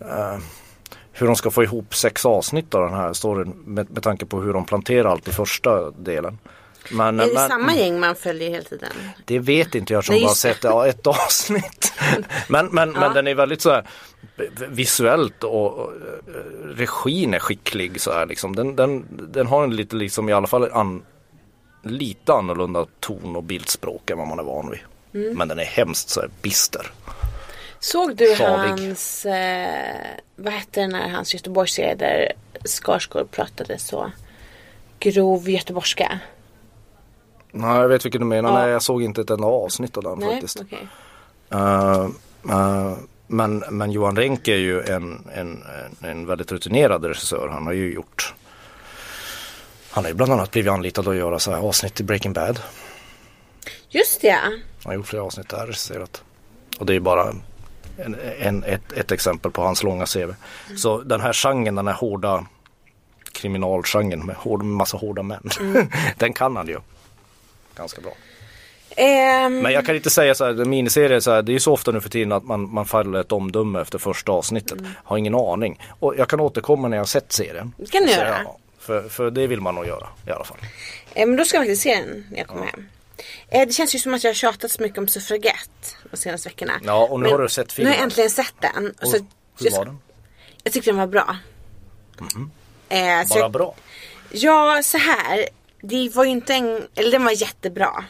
[0.00, 0.38] eh,
[1.18, 4.40] hur de ska få ihop sex avsnitt av den här storyn med, med tanke på
[4.40, 6.38] hur de planterar allt i första delen.
[6.90, 8.92] Men, Är det men, samma gäng man följer hela tiden?
[9.24, 11.92] Det vet inte jag som Nej, bara sett ja, ett avsnitt.
[12.48, 13.86] men men, men den är väldigt så här
[14.68, 18.56] visuellt och, och eh, regin är skicklig så här liksom.
[18.56, 21.02] Den, den, den har en lite liksom i alla fall an,
[21.86, 24.80] lite annorlunda ton och bildspråk än vad man är van vid.
[25.14, 25.38] Mm.
[25.38, 26.90] Men den är hemskt så här bister.
[27.80, 28.68] Såg du Sjavig.
[28.68, 32.32] hans, eh, vad hette den här, hans Göteborgsserie där
[32.64, 34.10] Skarsgård pratade så
[34.98, 36.20] grov göteborgska?
[37.52, 38.50] Nej jag vet vilken du menar.
[38.50, 38.58] Ja.
[38.58, 40.60] Nej jag såg inte ett enda avsnitt av den Nej, faktiskt.
[40.60, 40.88] okej.
[41.50, 42.08] Eh,
[42.50, 42.96] eh,
[43.26, 45.64] men, men Johan Renck är ju en, en,
[46.00, 47.48] en väldigt rutinerad regissör.
[47.48, 48.34] Han har ju gjort
[49.96, 52.60] Han har ju bland annat blivit anlitad att göra så här avsnitt i Breaking Bad.
[53.88, 54.40] Just det, ja.
[54.42, 56.22] Han har gjort flera avsnitt där regisserat.
[56.78, 57.34] Och det är bara
[57.96, 60.32] en, en, ett, ett exempel på hans långa CV.
[60.76, 62.46] Så den här genren, den här hårda
[63.32, 65.50] kriminalgenren med hård, massa hårda män.
[66.18, 66.78] den kan han ju.
[67.76, 68.12] Ganska bra.
[68.96, 71.60] Ehm, Men jag kan inte säga så här, en miniserie så här, det är ju
[71.60, 74.78] så ofta nu för tiden att man, man faller ett omdöme efter första avsnittet.
[75.04, 75.80] Har ingen aning.
[76.00, 77.72] Och jag kan återkomma när jag sett serien.
[77.76, 78.42] Det kan du göra.
[78.44, 80.58] ja, för, för det vill man nog göra i alla fall.
[81.14, 82.86] eh, men då ska jag faktiskt se den när jag kommer hem.
[83.48, 86.48] Eh, det känns ju som att jag har tjatat så mycket om suffragett de senaste
[86.48, 86.72] veckorna.
[86.84, 87.92] Ja, och nu Men har du sett Nu filmen.
[87.92, 88.94] har jag äntligen sett den.
[89.02, 89.16] Och så,
[89.60, 89.98] hur var den?
[90.62, 91.36] jag tyckte den var bra.
[92.88, 93.74] Eh, så Bara jag, bra.
[94.30, 95.48] Ja, så här.
[95.82, 98.04] Det var ju inte en, eller den var jättebra.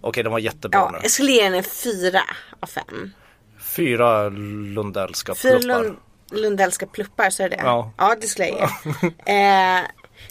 [0.00, 0.98] Okej, den var jättebra Ja, nu.
[1.02, 2.22] jag skulle ge den en fyra
[2.60, 3.12] av fem.
[3.60, 5.60] Fyra lundellska pluppar.
[5.60, 5.96] Lund,
[6.32, 7.92] Lundellska pluppar, så är det Ja.
[7.98, 8.70] ja, det skulle jag
[9.26, 9.32] ge.
[9.34, 9.80] eh,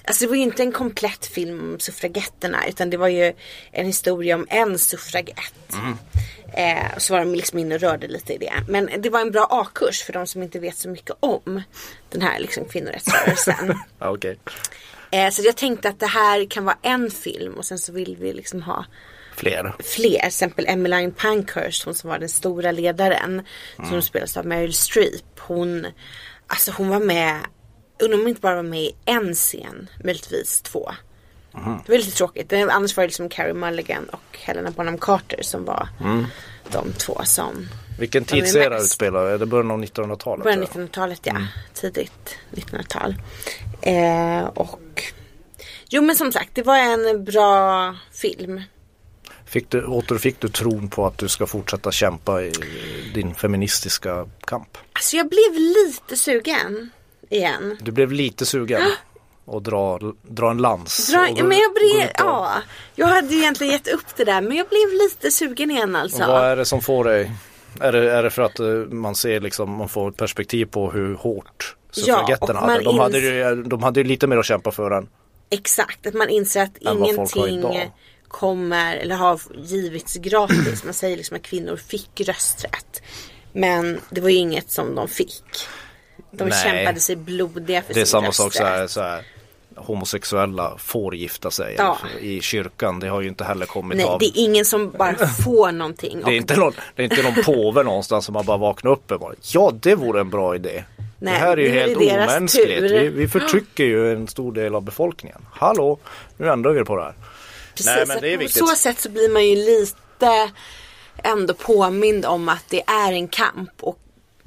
[0.06, 3.34] alltså det var ju inte en komplett film om suffragetterna utan det var ju
[3.72, 5.74] en historia om en suffragett.
[5.74, 5.98] Mm.
[6.54, 8.54] Eh, och så var de liksom inne och rörde lite i det.
[8.68, 11.62] Men det var en bra A-kurs för de som inte vet så mycket om
[12.10, 13.80] den här liksom kvinnorättsrörelsen.
[14.00, 14.38] Ja, okej.
[15.12, 18.18] eh, så jag tänkte att det här kan vara en film och sen så vill
[18.20, 18.86] vi liksom ha
[19.42, 19.74] Fler.
[19.80, 20.20] fler.
[20.20, 23.42] Till exempel Emmeline Pankhurst, hon som var den stora ledaren.
[23.90, 25.40] Som spelas av Meryl Streep.
[25.40, 25.88] Hon,
[26.48, 27.40] alltså hon var med,
[28.00, 30.92] undrar om hon inte bara var med i en scen, möjligtvis två.
[31.86, 32.54] Det var lite tråkigt.
[32.54, 35.88] Annars var det liksom Carey Mulligan och Helena Bonham Carter som var
[36.72, 40.44] de två som Vilken tidsera utspelar Är det början av 1900-talet?
[40.44, 40.88] Början eller?
[40.88, 41.36] 1900-talet ja.
[41.74, 43.16] Tidigt 1900-tal.
[43.82, 45.04] Eh, och
[45.90, 48.62] Jo men som sagt det var en bra film.
[49.52, 52.52] Fick du, återfick du tron på att du ska fortsätta kämpa i
[53.14, 54.78] din feministiska kamp?
[54.94, 56.90] Alltså jag blev lite sugen
[57.30, 57.78] igen.
[57.82, 58.82] Du blev lite sugen
[59.46, 61.12] och dra, dra en lans.
[61.12, 62.52] Dra, och men jag blev, och- ja.
[62.96, 66.22] Jag hade ju egentligen gett upp det där men jag blev lite sugen igen alltså.
[66.24, 67.32] Och Vad är det som får dig?
[67.80, 70.92] Är det, är det för att eh, man ser liksom, man får ett perspektiv på
[70.92, 72.84] hur hårt suffragetterna man hade?
[72.84, 75.08] De hade, ju, de hade ju lite mer att kämpa för än
[75.50, 77.92] Exakt, att man inser att Än vad folk har ingenting idag.
[78.32, 80.84] Kommer eller har givits gratis.
[80.84, 83.02] Man säger liksom att kvinnor fick rösträtt.
[83.54, 85.44] Men det var ju inget som de fick.
[86.32, 86.64] De Nej.
[86.64, 88.62] kämpade sig blodiga för Det är sin samma sak rösträtt.
[88.62, 89.24] så här, så här
[89.76, 91.98] homosexuella får gifta sig Ja.
[92.22, 93.00] i kyrkan.
[93.00, 96.22] Det har ju inte heller kommit Nej, av det är ingen som bara får någonting.
[96.26, 99.12] Det är, inte någon, det är inte någon påve någonstans som man bara vaknar upp
[99.12, 100.84] och bara Ja det vore en bra idé.
[101.20, 102.82] Nej, det här är ju helt omänskligt.
[102.84, 105.42] Vi, vi förtrycker ju en stor del av befolkningen.
[105.52, 106.00] Hallå,
[106.38, 107.14] nu ändrar vi på det här.
[107.76, 108.68] Precis, Nej, men det är på viktigt.
[108.68, 110.52] så sätt så blir man ju lite
[111.24, 113.72] ändå påmind om att det är en kamp.
[113.80, 113.98] Och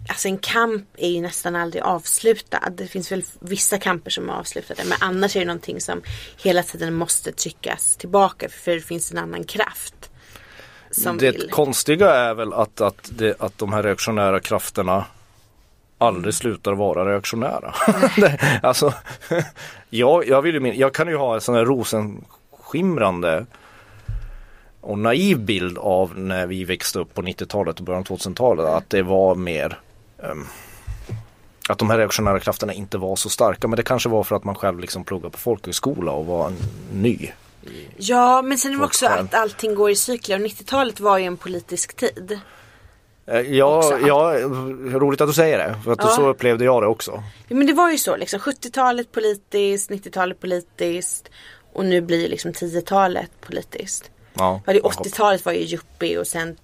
[0.09, 2.71] Alltså en kamp är ju nästan aldrig avslutad.
[2.71, 4.83] Det finns väl vissa kamper som är avslutade.
[4.85, 6.03] Men annars är det någonting som
[6.43, 8.49] hela tiden måste tryckas tillbaka.
[8.49, 10.11] För det finns en annan kraft.
[11.19, 11.51] Det vill.
[11.51, 15.05] konstiga är väl att, att, det, att de här reaktionära krafterna
[15.99, 17.75] aldrig slutar vara reaktionära.
[18.63, 18.95] Alltså,
[19.91, 21.65] jag, jag, vill ju min, jag kan ju ha en sån här
[22.75, 23.47] rosenskimrande
[24.81, 28.91] och naiv bild av när vi växte upp på 90-talet och början av 2000-talet att
[28.91, 29.79] det var mer
[30.23, 30.47] ehm,
[31.69, 34.45] att de här reaktionära krafterna inte var så starka men det kanske var för att
[34.45, 36.53] man själv liksom pluggade på folkhögskola och var
[36.93, 37.31] ny.
[37.97, 40.37] Ja men sen är det också att allting går i cykler.
[40.37, 42.39] Och 90-talet var ju en politisk tid.
[43.27, 43.99] Eh, Ja, Också.
[44.07, 44.35] ja,
[44.99, 46.09] roligt att du säger det för att Ja.
[46.09, 47.23] så upplevde jag det också.
[47.49, 51.31] Ja, men det var ju så liksom 70-talet politiskt, 90-talet politiskt
[51.75, 54.11] och nu blir liksom 10-talet politiskt.
[54.35, 56.57] Ja, Ja, det 80-talet var ju yuppie och sen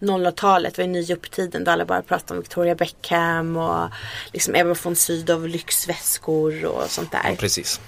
[0.00, 3.88] 00-talet var ju ny upp-tiden då alla bara pratade om Victoria Beckham och
[4.32, 7.20] liksom Ebba von Sydow lyxväskor och sånt där.
[7.24, 7.80] Ja, precis.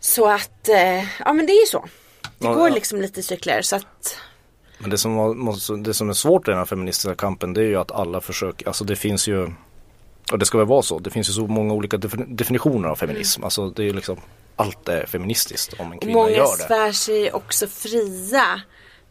[0.00, 1.84] Så att, eh, ja men det är ju så.
[2.38, 4.16] Det Ja, går liksom lite i cykler så att
[4.78, 7.64] Men det som, var- det som är svårt i den här feministiska kampen det är
[7.66, 9.52] ju att alla försöker, alltså det finns ju
[10.32, 12.96] och det ska väl vara så, det finns ju så många olika defini- definitioner av
[12.96, 13.44] feminism.
[13.44, 14.16] Alltså det är ju liksom
[14.56, 16.64] allt är feministiskt om en kvinna många gör det.
[16.64, 18.60] svär sig också fria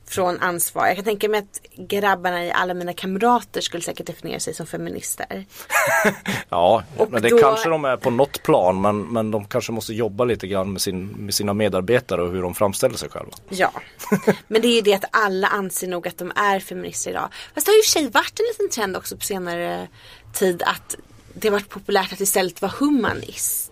[0.07, 0.87] från ansvar.
[0.87, 4.65] Jag kan tänka mig att grabbarna i alla mina kamrater skulle säkert definiera sig som
[4.67, 5.45] feminister.
[6.49, 9.71] Ja, Och men det då- kanske de är på något plan men, men de kanske
[9.71, 13.31] måste jobba lite grann med, sin, med sina medarbetare och hur de framställer sig själva.
[13.49, 13.71] Ja,
[14.47, 17.29] men det är ju det att alla anser nog att de är feminister idag.
[17.53, 19.87] Fast det har ju i och för sig varit en liten trend också på senare
[20.33, 20.95] tid att
[21.33, 23.71] det har varit populärt att istället vara humanist.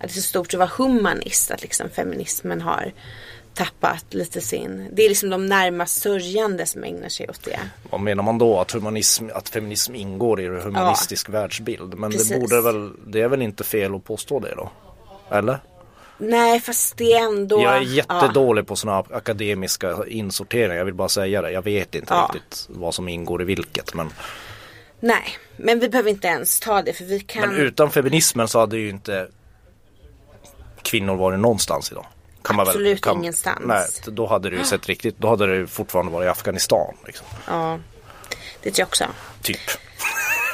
[0.00, 2.92] det är så stort att vara humanist, att liksom feminismen har
[3.54, 7.58] tappat lite sin, det är liksom de närmast sörjande som ägnar sig åt det.
[7.90, 8.60] Vad menar man då?
[8.60, 11.94] Att, humanism, att feminism ingår i en humanistisk världsbild?
[11.98, 12.28] Men Precis.
[12.28, 14.70] det borde väl, det är väl inte fel att påstå det då?
[15.30, 15.58] Eller?
[16.18, 17.82] Nej fast det är ändå Jag är ja.
[17.82, 20.74] jättedålig på sådana akademiska insorteringar.
[20.76, 21.50] Jag vill bara säga det.
[21.50, 22.30] Jag vet inte Ja.
[22.34, 23.94] riktigt vad som ingår i vilket.
[23.94, 24.10] Men,
[25.00, 25.24] Nej,
[25.56, 28.78] men vi behöver inte ens ta det för vi kan men utan feminismen så hade
[28.78, 29.28] ju inte
[30.86, 32.06] kvinnor varit någonstans idag.
[32.42, 33.60] Kan man väl- Absolut kan, ingenstans.
[33.64, 36.94] Nej, då hade det ju sett riktigt, då hade det fortfarande varit i Afghanistan.
[37.06, 37.26] Liksom.
[37.48, 37.78] Ja,
[38.62, 39.04] det tror jag också.
[39.42, 39.58] Typ.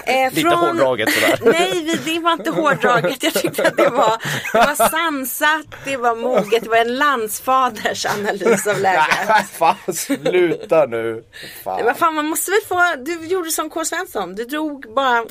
[0.07, 1.38] Eh, Lite hårdraget sådär.
[1.53, 3.23] Nej, det var inte hårdraget.
[3.23, 4.17] Jag tyckte att det var,
[4.53, 9.05] det var sansat, det var moget, det var en landsfaders analys av läget.
[9.29, 11.25] Nej, fan sluta nu.
[11.65, 11.85] Fan.
[11.85, 13.85] Vad fan, man måste väl få, du gjorde som K.
[13.85, 15.25] Svensson, du drog bara,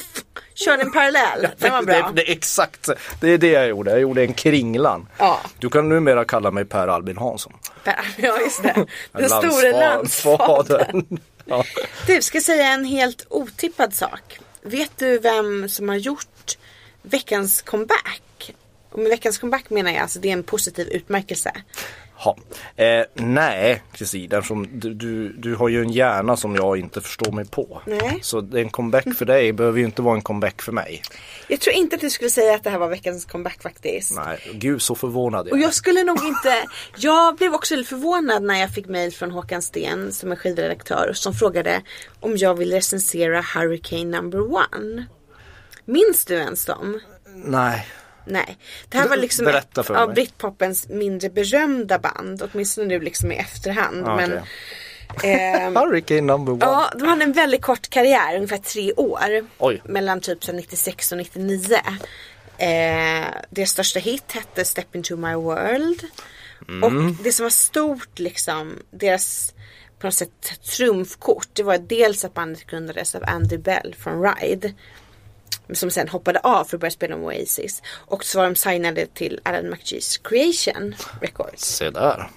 [0.55, 1.47] körde en parallell.
[1.57, 1.95] Det var bra.
[1.95, 2.89] Det, det är exakt,
[3.21, 3.91] det är det jag gjorde.
[3.91, 5.07] Jag gjorde en kringlan.
[5.17, 5.39] Ja.
[5.59, 7.53] Du kan numera kalla mig Per Albin Hansson.
[7.83, 7.93] Ja,
[8.39, 8.85] just det.
[9.11, 11.19] Den store Landsfa- landsfadern.
[11.45, 11.63] Ja.
[12.07, 14.39] Du, ska säga en helt otippad sak.
[14.61, 16.57] Vet du vem som har gjort
[17.01, 18.55] veckans comeback?
[18.89, 21.51] Och med veckans comeback menar jag alltså det är en positiv utmärkelse.
[22.23, 22.37] Ha.
[22.75, 27.31] Eh, nej, Kristin, eftersom du, du, du har ju en hjärna som jag inte förstår
[27.31, 27.81] mig på.
[27.85, 28.19] Nej.
[28.21, 31.01] Så en comeback för dig behöver ju inte vara en comeback för mig.
[31.47, 34.15] Jag tror inte att du skulle säga att det här var veckans comeback faktiskt.
[34.15, 38.59] Nej, gud så förvånad jag Och jag skulle nog inte, jag blev också förvånad när
[38.59, 41.81] jag fick mail från Håkan Sten som är skivredaktör som frågade
[42.19, 45.05] om jag vill recensera Hurricane number one.
[45.85, 46.99] Minns du ens dem?
[47.35, 47.87] Nej.
[48.25, 48.57] Nej.
[48.89, 50.15] Det här var liksom ett av mig.
[50.15, 52.49] britpopens mindre berömda band.
[52.53, 54.03] Åtminstone nu liksom i efterhand.
[54.05, 54.39] Ja, Men,
[55.13, 55.33] okej.
[55.33, 56.65] ehm, Hurricane number one.
[56.65, 59.47] Ja, de hade en väldigt kort karriär, ungefär tre år.
[59.57, 59.81] Oj.
[59.85, 61.75] Mellan typ så 96 och 99.
[62.57, 66.03] Eh, deras största hit hette Step into my world.
[66.69, 66.83] Mm.
[66.83, 69.53] Och det som var stort liksom, deras
[69.99, 74.73] på något sätt trumfkort, det var dels att bandet grundades av Andy Bell från Ride.
[75.73, 77.81] Som sen hoppade av för att börja spela med Oasis.
[78.07, 81.61] Och så var de signade till Alan McGee's Creation Records.
[81.61, 82.29] Se där.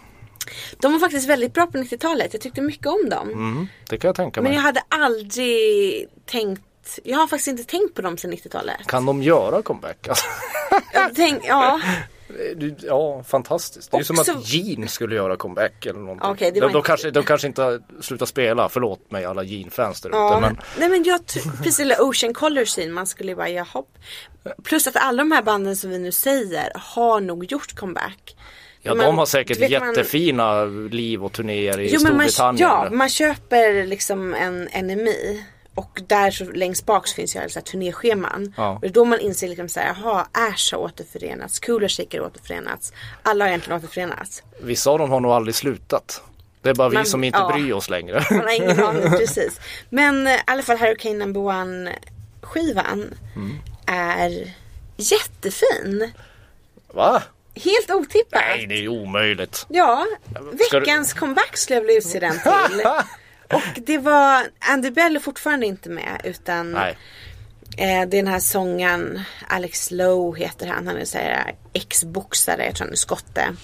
[0.80, 2.32] De var faktiskt väldigt bra på 90-talet.
[2.32, 3.28] Jag tyckte mycket om dem.
[3.30, 4.56] Mm, det kan jag tänka Men mig.
[4.56, 6.62] jag hade aldrig tänkt
[7.04, 8.86] Jag har faktiskt inte tänkt på dem sedan 90-talet.
[8.86, 10.08] Kan de göra comeback?
[10.08, 10.24] Alltså,
[10.92, 11.80] Jag tänk, ja,
[12.82, 13.90] ja, fantastiskt.
[13.90, 16.30] Det är ju som att Gene skulle göra comeback eller någonting.
[16.30, 19.42] Okej, det de, de, inte- kanske, de kanske inte har slutat spela, förlåt mig alla
[19.44, 20.16] Gene-fans där ute.
[20.18, 20.40] ja.
[20.40, 21.20] Men Nej men jag
[21.58, 23.82] precis eller Ocean Color Scene, man skulle ju bara jaha.
[24.64, 28.36] Plus att alla de här banden som vi nu säger har nog gjort comeback.
[28.82, 32.28] ja, Men, de har säkert vet, man- jättefina liv och turnéer i Jo, men man,
[32.28, 32.68] Storbritannien.
[32.68, 35.44] ja, man köper liksom en NMI
[35.74, 38.54] och där så längst bak så finns ju alltså turnéscheman.
[38.56, 38.70] Ja.
[38.74, 42.26] Och det är då man inser liksom såhär, jaha, Ash har återförenats, Cooler Shaker har
[42.26, 42.92] återförenats.
[43.22, 44.42] Alla har egentligen återförenats.
[44.60, 46.22] Vissa av dem har nog aldrig slutat.
[46.62, 47.52] Det är bara vi Man- som inte ja.
[47.52, 48.24] bryr oss längre.
[48.30, 49.60] Man har ingen aning precis.
[49.88, 51.92] Men eh, i alla fall Hurricane Number One
[52.40, 53.58] skivan Mm.
[53.86, 54.52] är
[54.96, 56.12] jättefin.
[56.94, 57.22] Va?
[57.54, 58.42] Helt otippat.
[58.48, 59.66] Nej, det är omöjligt.
[59.68, 62.82] Ja, Ska du- veckans comeback skulle jag vilja utse den till.
[63.54, 66.86] Och det var, Andy Bell är fortfarande inte med utan eh,
[67.76, 70.86] det är den här sången Alex Lowe heter han.
[70.86, 73.56] Han är så här ex-boxare, jag tror han är skotte.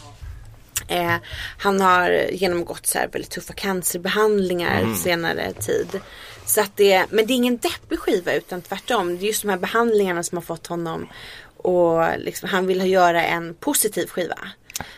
[0.89, 1.17] Eh,
[1.59, 4.97] han har genomgått så här väldigt tuffa cancerbehandlingar Mm.
[4.97, 6.01] senare tid.
[6.47, 9.19] Så att det, men det är ingen deppig skiva utan tvärtom.
[9.19, 11.09] Det är just de här behandlingarna som har fått honom
[11.57, 14.39] och liksom, han vill göra en positiv skiva.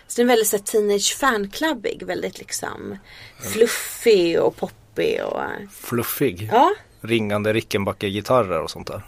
[0.07, 2.98] Så den är väldigt så här, teenage fanclubbig, väldigt liksom
[3.52, 4.57] fluffig och
[4.94, 5.40] poppig och
[5.72, 6.48] Fluffig.
[6.52, 9.02] ja, Ringande Rickenbacker-gitarrer och sånt där.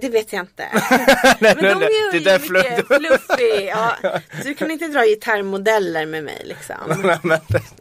[0.00, 0.68] det vet jag inte.
[1.40, 3.68] Men de nej, är det ju mycket fluffig.
[3.68, 3.96] Ja.
[4.44, 6.76] Du kan inte dra gitarrmodeller med mig liksom.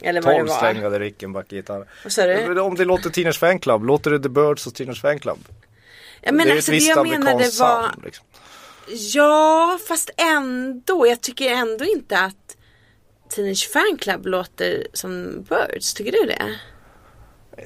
[0.01, 0.47] Eller vad det var.
[0.47, 1.87] Tolvsträngade Rickenbacker-gitarrer.
[2.03, 2.47] Vad sa du?
[2.47, 5.37] Men Om det låter Teenage Fanclub, låter det The Birds och Teenage Fanclub?
[6.21, 8.03] Ja, men det är alltså ett det jag menade var sound.
[8.03, 8.25] Liksom.
[9.13, 11.07] Ja, fast ändå.
[11.07, 12.57] Jag tycker ändå inte att
[13.35, 15.93] Teenage Fanclub låter som Birds.
[15.93, 16.55] Tycker du det?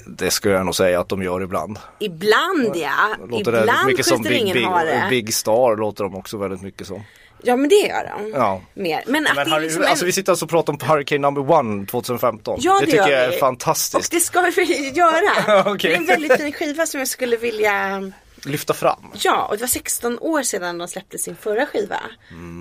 [0.07, 1.79] Det skulle jag nog säga att de gör ibland.
[1.99, 3.15] Ibland ja.
[3.29, 4.67] Låter det Ibland mycket som Big, Big.
[5.09, 7.03] Big Star låter de också väldigt mycket som.
[7.43, 8.31] Ja men det gör de.
[8.31, 8.61] Ja.
[8.73, 9.03] Mer.
[9.07, 9.87] Men att Men det är Harry, liksom en...
[9.89, 12.59] alltså vi sitter alltså och pratar om Hurricane number one 2015.
[12.61, 13.35] Ja, det, det tycker jag är vi.
[13.35, 14.11] Och fantastiskt.
[14.11, 15.61] det ska vi göra.
[15.71, 15.89] Okej.
[15.89, 18.11] Det är en väldigt fin skiva som jag skulle vilja
[18.45, 19.11] Lyfta fram.
[19.13, 21.99] Ja, och det var 16 år sedan de släppte sin förra skiva.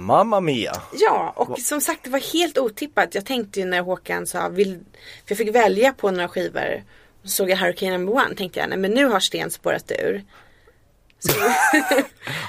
[0.07, 0.73] Mamma Mia.
[0.93, 3.15] Ja, och som sagt det var helt otippat.
[3.15, 4.79] Jag tänkte ju när Håkan sa, vill...
[5.27, 6.83] för jag fick välja på några skivor.
[7.25, 10.25] Såg jag Hurricane number one, tänkte jag, nej men nu har Sten spårat ur.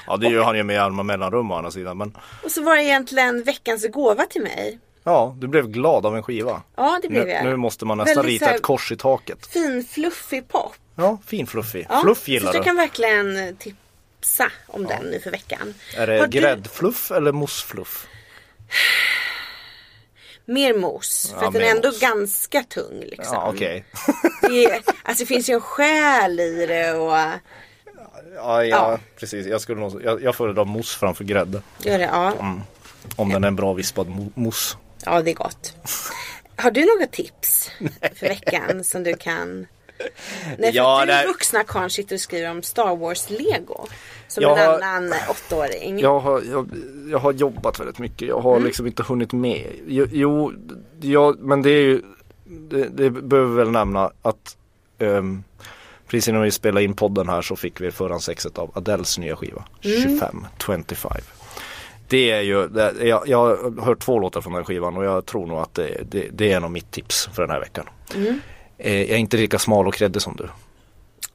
[0.06, 1.98] Ja det gör han ju med arma mellanrum å andra sidan.
[1.98, 4.78] Men och så var det egentligen veckans gåva till mig.
[5.06, 6.62] Ja, du blev glad av en skiva.
[6.76, 7.44] Ja, det blev Nu, jag.
[7.44, 9.46] nu måste man nästan Väldigt rita så ett kors i taket.
[9.46, 10.72] Fin fluffig pop.
[10.94, 11.86] Ja, fin fluffig.
[11.90, 12.58] Ja, Fluff så gillar du.
[12.58, 15.74] jag kan verkligen tipsa om den nu för veckan.
[15.96, 18.06] Är det Har du- gräddfluff eller mossfluff?
[20.44, 21.30] Mer mos.
[21.34, 22.00] För Ja, att den är ändå mos.
[22.00, 23.34] ganska tung liksom.
[23.34, 23.54] Ja.
[23.58, 28.98] Det, är- alltså det finns ju en själ i det och Ja, ja, Ja.
[29.18, 29.46] precis.
[29.46, 31.62] Jag, skulle nog, jag, jag föredrar mousse framför grädde.
[31.78, 32.04] gör det.
[32.04, 32.32] Ja,
[33.16, 34.76] Om den är en bra vispad mo- mousse.
[35.04, 35.72] Ja det är gott.
[36.56, 37.70] Har du några tips
[38.14, 39.66] för veckan som du kan?
[40.58, 43.86] Nej, för Ja, du det- vuxna karln sitter och skriver om Star Wars Lego.
[44.28, 45.98] Som Jag en har- annan åttaåring.
[46.00, 46.70] Jag har, jag,
[47.10, 48.28] jag har jobbat väldigt mycket.
[48.28, 48.66] Jag har Mm.
[48.66, 49.72] liksom inte hunnit med.
[49.86, 50.52] Jo, jo
[51.00, 52.02] ja, men det är ju
[52.46, 54.56] det, det behöver vi väl nämna att
[54.98, 55.44] um,
[56.08, 59.64] precis innan vi spelade in podden här så fick vi förhandsexet av Adeles nya skiva.
[59.84, 60.02] Mm.
[60.02, 61.12] 25, 25.
[62.08, 62.68] Det är ju,
[63.00, 66.02] jag, jag har hört två låtar från den skivan och jag tror nog att det,
[66.10, 67.88] det, det är nog mitt tips för den här veckan.
[68.14, 68.40] Mm.
[68.78, 70.48] Eh, jag är inte lika smal och kreddig som du.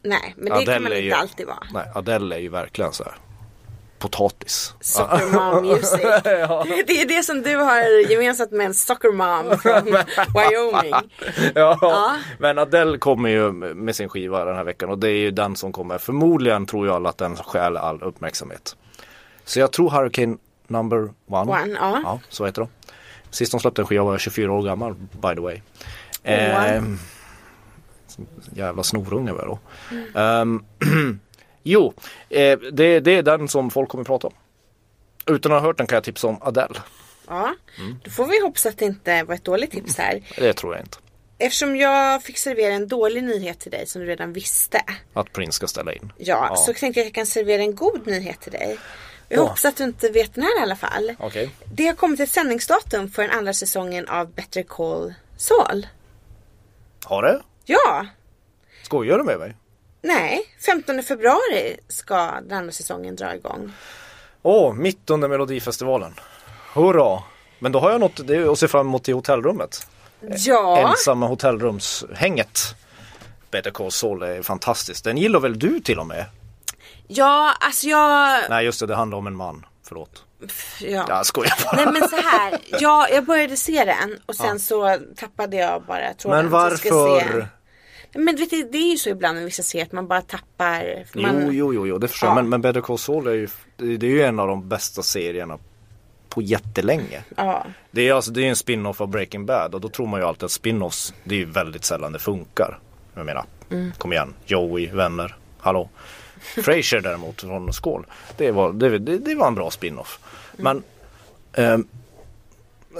[0.03, 1.63] Nej, men det kan man inte ju, alltid vara.
[1.73, 3.13] Nej, Adele är ju verkligen så här
[3.99, 4.73] potatis.
[4.81, 6.01] Soccer mom music.
[6.87, 9.83] Det är det som du har gemensamt med en soccer mom från
[10.35, 11.09] Wyoming.
[11.55, 12.15] ja, Ja.
[12.39, 15.55] men Adele kommer ju med sin skiva den här veckan och det är ju den
[15.55, 15.97] som kommer.
[15.97, 18.75] Förmodligen tror jag alla att den stjäl all uppmärksamhet.
[19.45, 20.37] Så jag tror Hurricane
[20.71, 21.51] number one.
[21.51, 22.01] One, ja.
[22.03, 22.69] ja så heter de.
[23.29, 25.61] Sist de släppte en skiva var jag 24 år gammal by the way.
[26.23, 26.97] Ehm,
[28.53, 29.59] jävla snorunge var jag då.
[30.19, 30.63] Ehm,
[31.63, 31.93] jo,
[32.29, 34.33] eh, det, det är den som folk kommer prata om.
[35.27, 36.79] Utan att ha hört den kan jag tipsa om Adele.
[37.27, 37.95] Ja, Mm.
[38.03, 40.21] då får vi hoppas att det inte var ett dåligt tips här.
[40.37, 40.97] Det tror jag inte.
[41.37, 44.81] Eftersom jag fick servera en dålig nyhet till dig som du redan visste.
[45.13, 46.13] Att Prince ska ställa in.
[46.17, 46.55] Ja, Ja.
[46.55, 48.77] så tänkte jag att jag kan servera en god nyhet till dig.
[49.31, 49.43] Jag Ja.
[49.43, 51.15] hoppas att du inte vet den här i alla fall.
[51.19, 51.49] Okej.
[51.73, 55.87] Det har kommit ett sändningsdatum för den andra säsongen av Better Call Saul.
[57.05, 57.41] Har det?
[57.65, 58.05] Ja,
[58.83, 59.55] Skojar du med mig?
[60.01, 63.71] nej, 15 februari ska den andra säsongen dra igång.
[64.41, 66.13] Åh, mitt under Melodifestivalen.
[66.73, 67.23] Hurra!
[67.59, 68.19] Men då har jag något
[68.51, 69.87] att se fram emot i hotellrummet.
[70.37, 72.59] Ja, Ensamma hotellrumshänget.
[73.51, 75.03] Better Call Saul är fantastiskt.
[75.03, 76.25] Den gillar väl du till och med?
[77.15, 78.39] Ja, alltså jag...
[78.49, 79.65] Nej just det, det handlar om en man.
[79.87, 80.25] Förlåt.
[80.81, 81.05] Ja.
[81.09, 81.75] Jag skojar bara.
[81.83, 86.13] Nej men så här, ja, jag började se den och sen så tappade jag bara
[86.13, 86.39] tråden.
[86.43, 87.47] Men varför?
[88.13, 91.05] Men vet du, det är ju så ibland med vissa serier att man bara tappar.
[91.13, 92.37] Man, Jo, jo, jo, jo, det förstår jag.
[92.37, 92.41] Ja.
[92.41, 93.47] Men, men Better Call Saul är ju,
[93.77, 95.59] det är ju en av de bästa serierna
[96.29, 97.23] på jättelänge.
[97.35, 100.19] Ja, Det är alltså det är en spin-off av Breaking Bad och då tror man
[100.19, 102.79] ju alltid att spin-offs det är ju väldigt sällan det funkar.
[103.13, 103.45] Jag menar,
[103.97, 105.89] kom igen, Joey, vänner, hallå.
[106.41, 108.05] Frasier däremot från Skål,
[108.37, 110.19] det var, det, det, det var en bra spin-off.
[110.57, 110.83] Men,
[111.53, 111.87] ehm,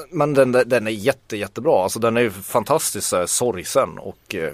[0.09, 4.35] men den, den är jätte, jättebra, alltså den är ju fantastiskt så här, sorgsen och
[4.35, 4.53] eh,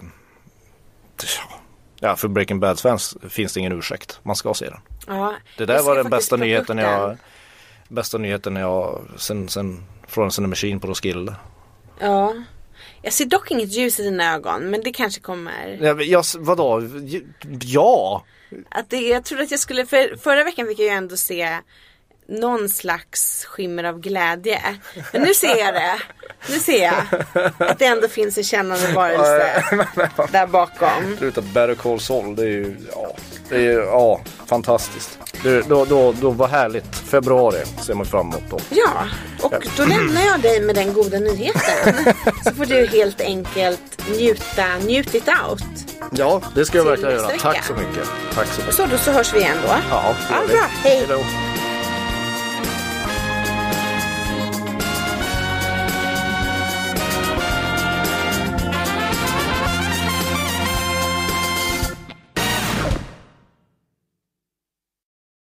[2.00, 4.80] ja, för Breaking Bad fans finns det ingen ursäkt, man ska se den.
[5.08, 5.34] ja.
[5.58, 6.86] Det där var den bästa nyheten den.
[6.86, 7.18] jag
[7.90, 9.84] Bästa nyheten jag sen, sen
[10.16, 11.36] and the Machine på Roskilde.
[12.00, 12.34] Ja.
[13.02, 15.78] Jag ser dock inget ljus i dina ögon men det kanske kommer.
[15.82, 16.84] Jag, jag, vadå?
[17.62, 18.24] Ja!
[18.70, 21.60] Att det, jag trodde att jag skulle, för förra veckan fick jag ju ändå se
[22.30, 24.62] någon slags skimmer av glädje.
[25.14, 25.96] Men nu ser jag det.
[26.50, 26.94] Nu ser jag
[27.70, 29.64] att det ändå finns en kännande varelse
[30.32, 31.18] där bakom.
[31.18, 33.16] Sluta Better Call Saul, det är ju, ja,
[33.50, 35.20] det är ju, ja, fantastiskt.
[35.44, 36.96] Det, då, då, då var härligt.
[36.96, 38.60] Februari ser man fram emot då.
[38.70, 39.06] Ja,
[39.42, 41.96] och då lämnar jag dig med den goda nyheten.
[42.44, 45.64] Så får du helt enkelt njuta, njut it out.
[46.12, 47.28] Ja, det ska jag verkligen göra.
[47.40, 48.10] Tack så mycket.
[48.34, 48.76] Tack så mycket.
[48.76, 49.70] så då så hörs vi igen då.
[49.90, 50.54] Ja, det Ja, gör vi.
[50.54, 50.66] bra.
[50.84, 51.06] Hej.
[51.10, 51.24] då.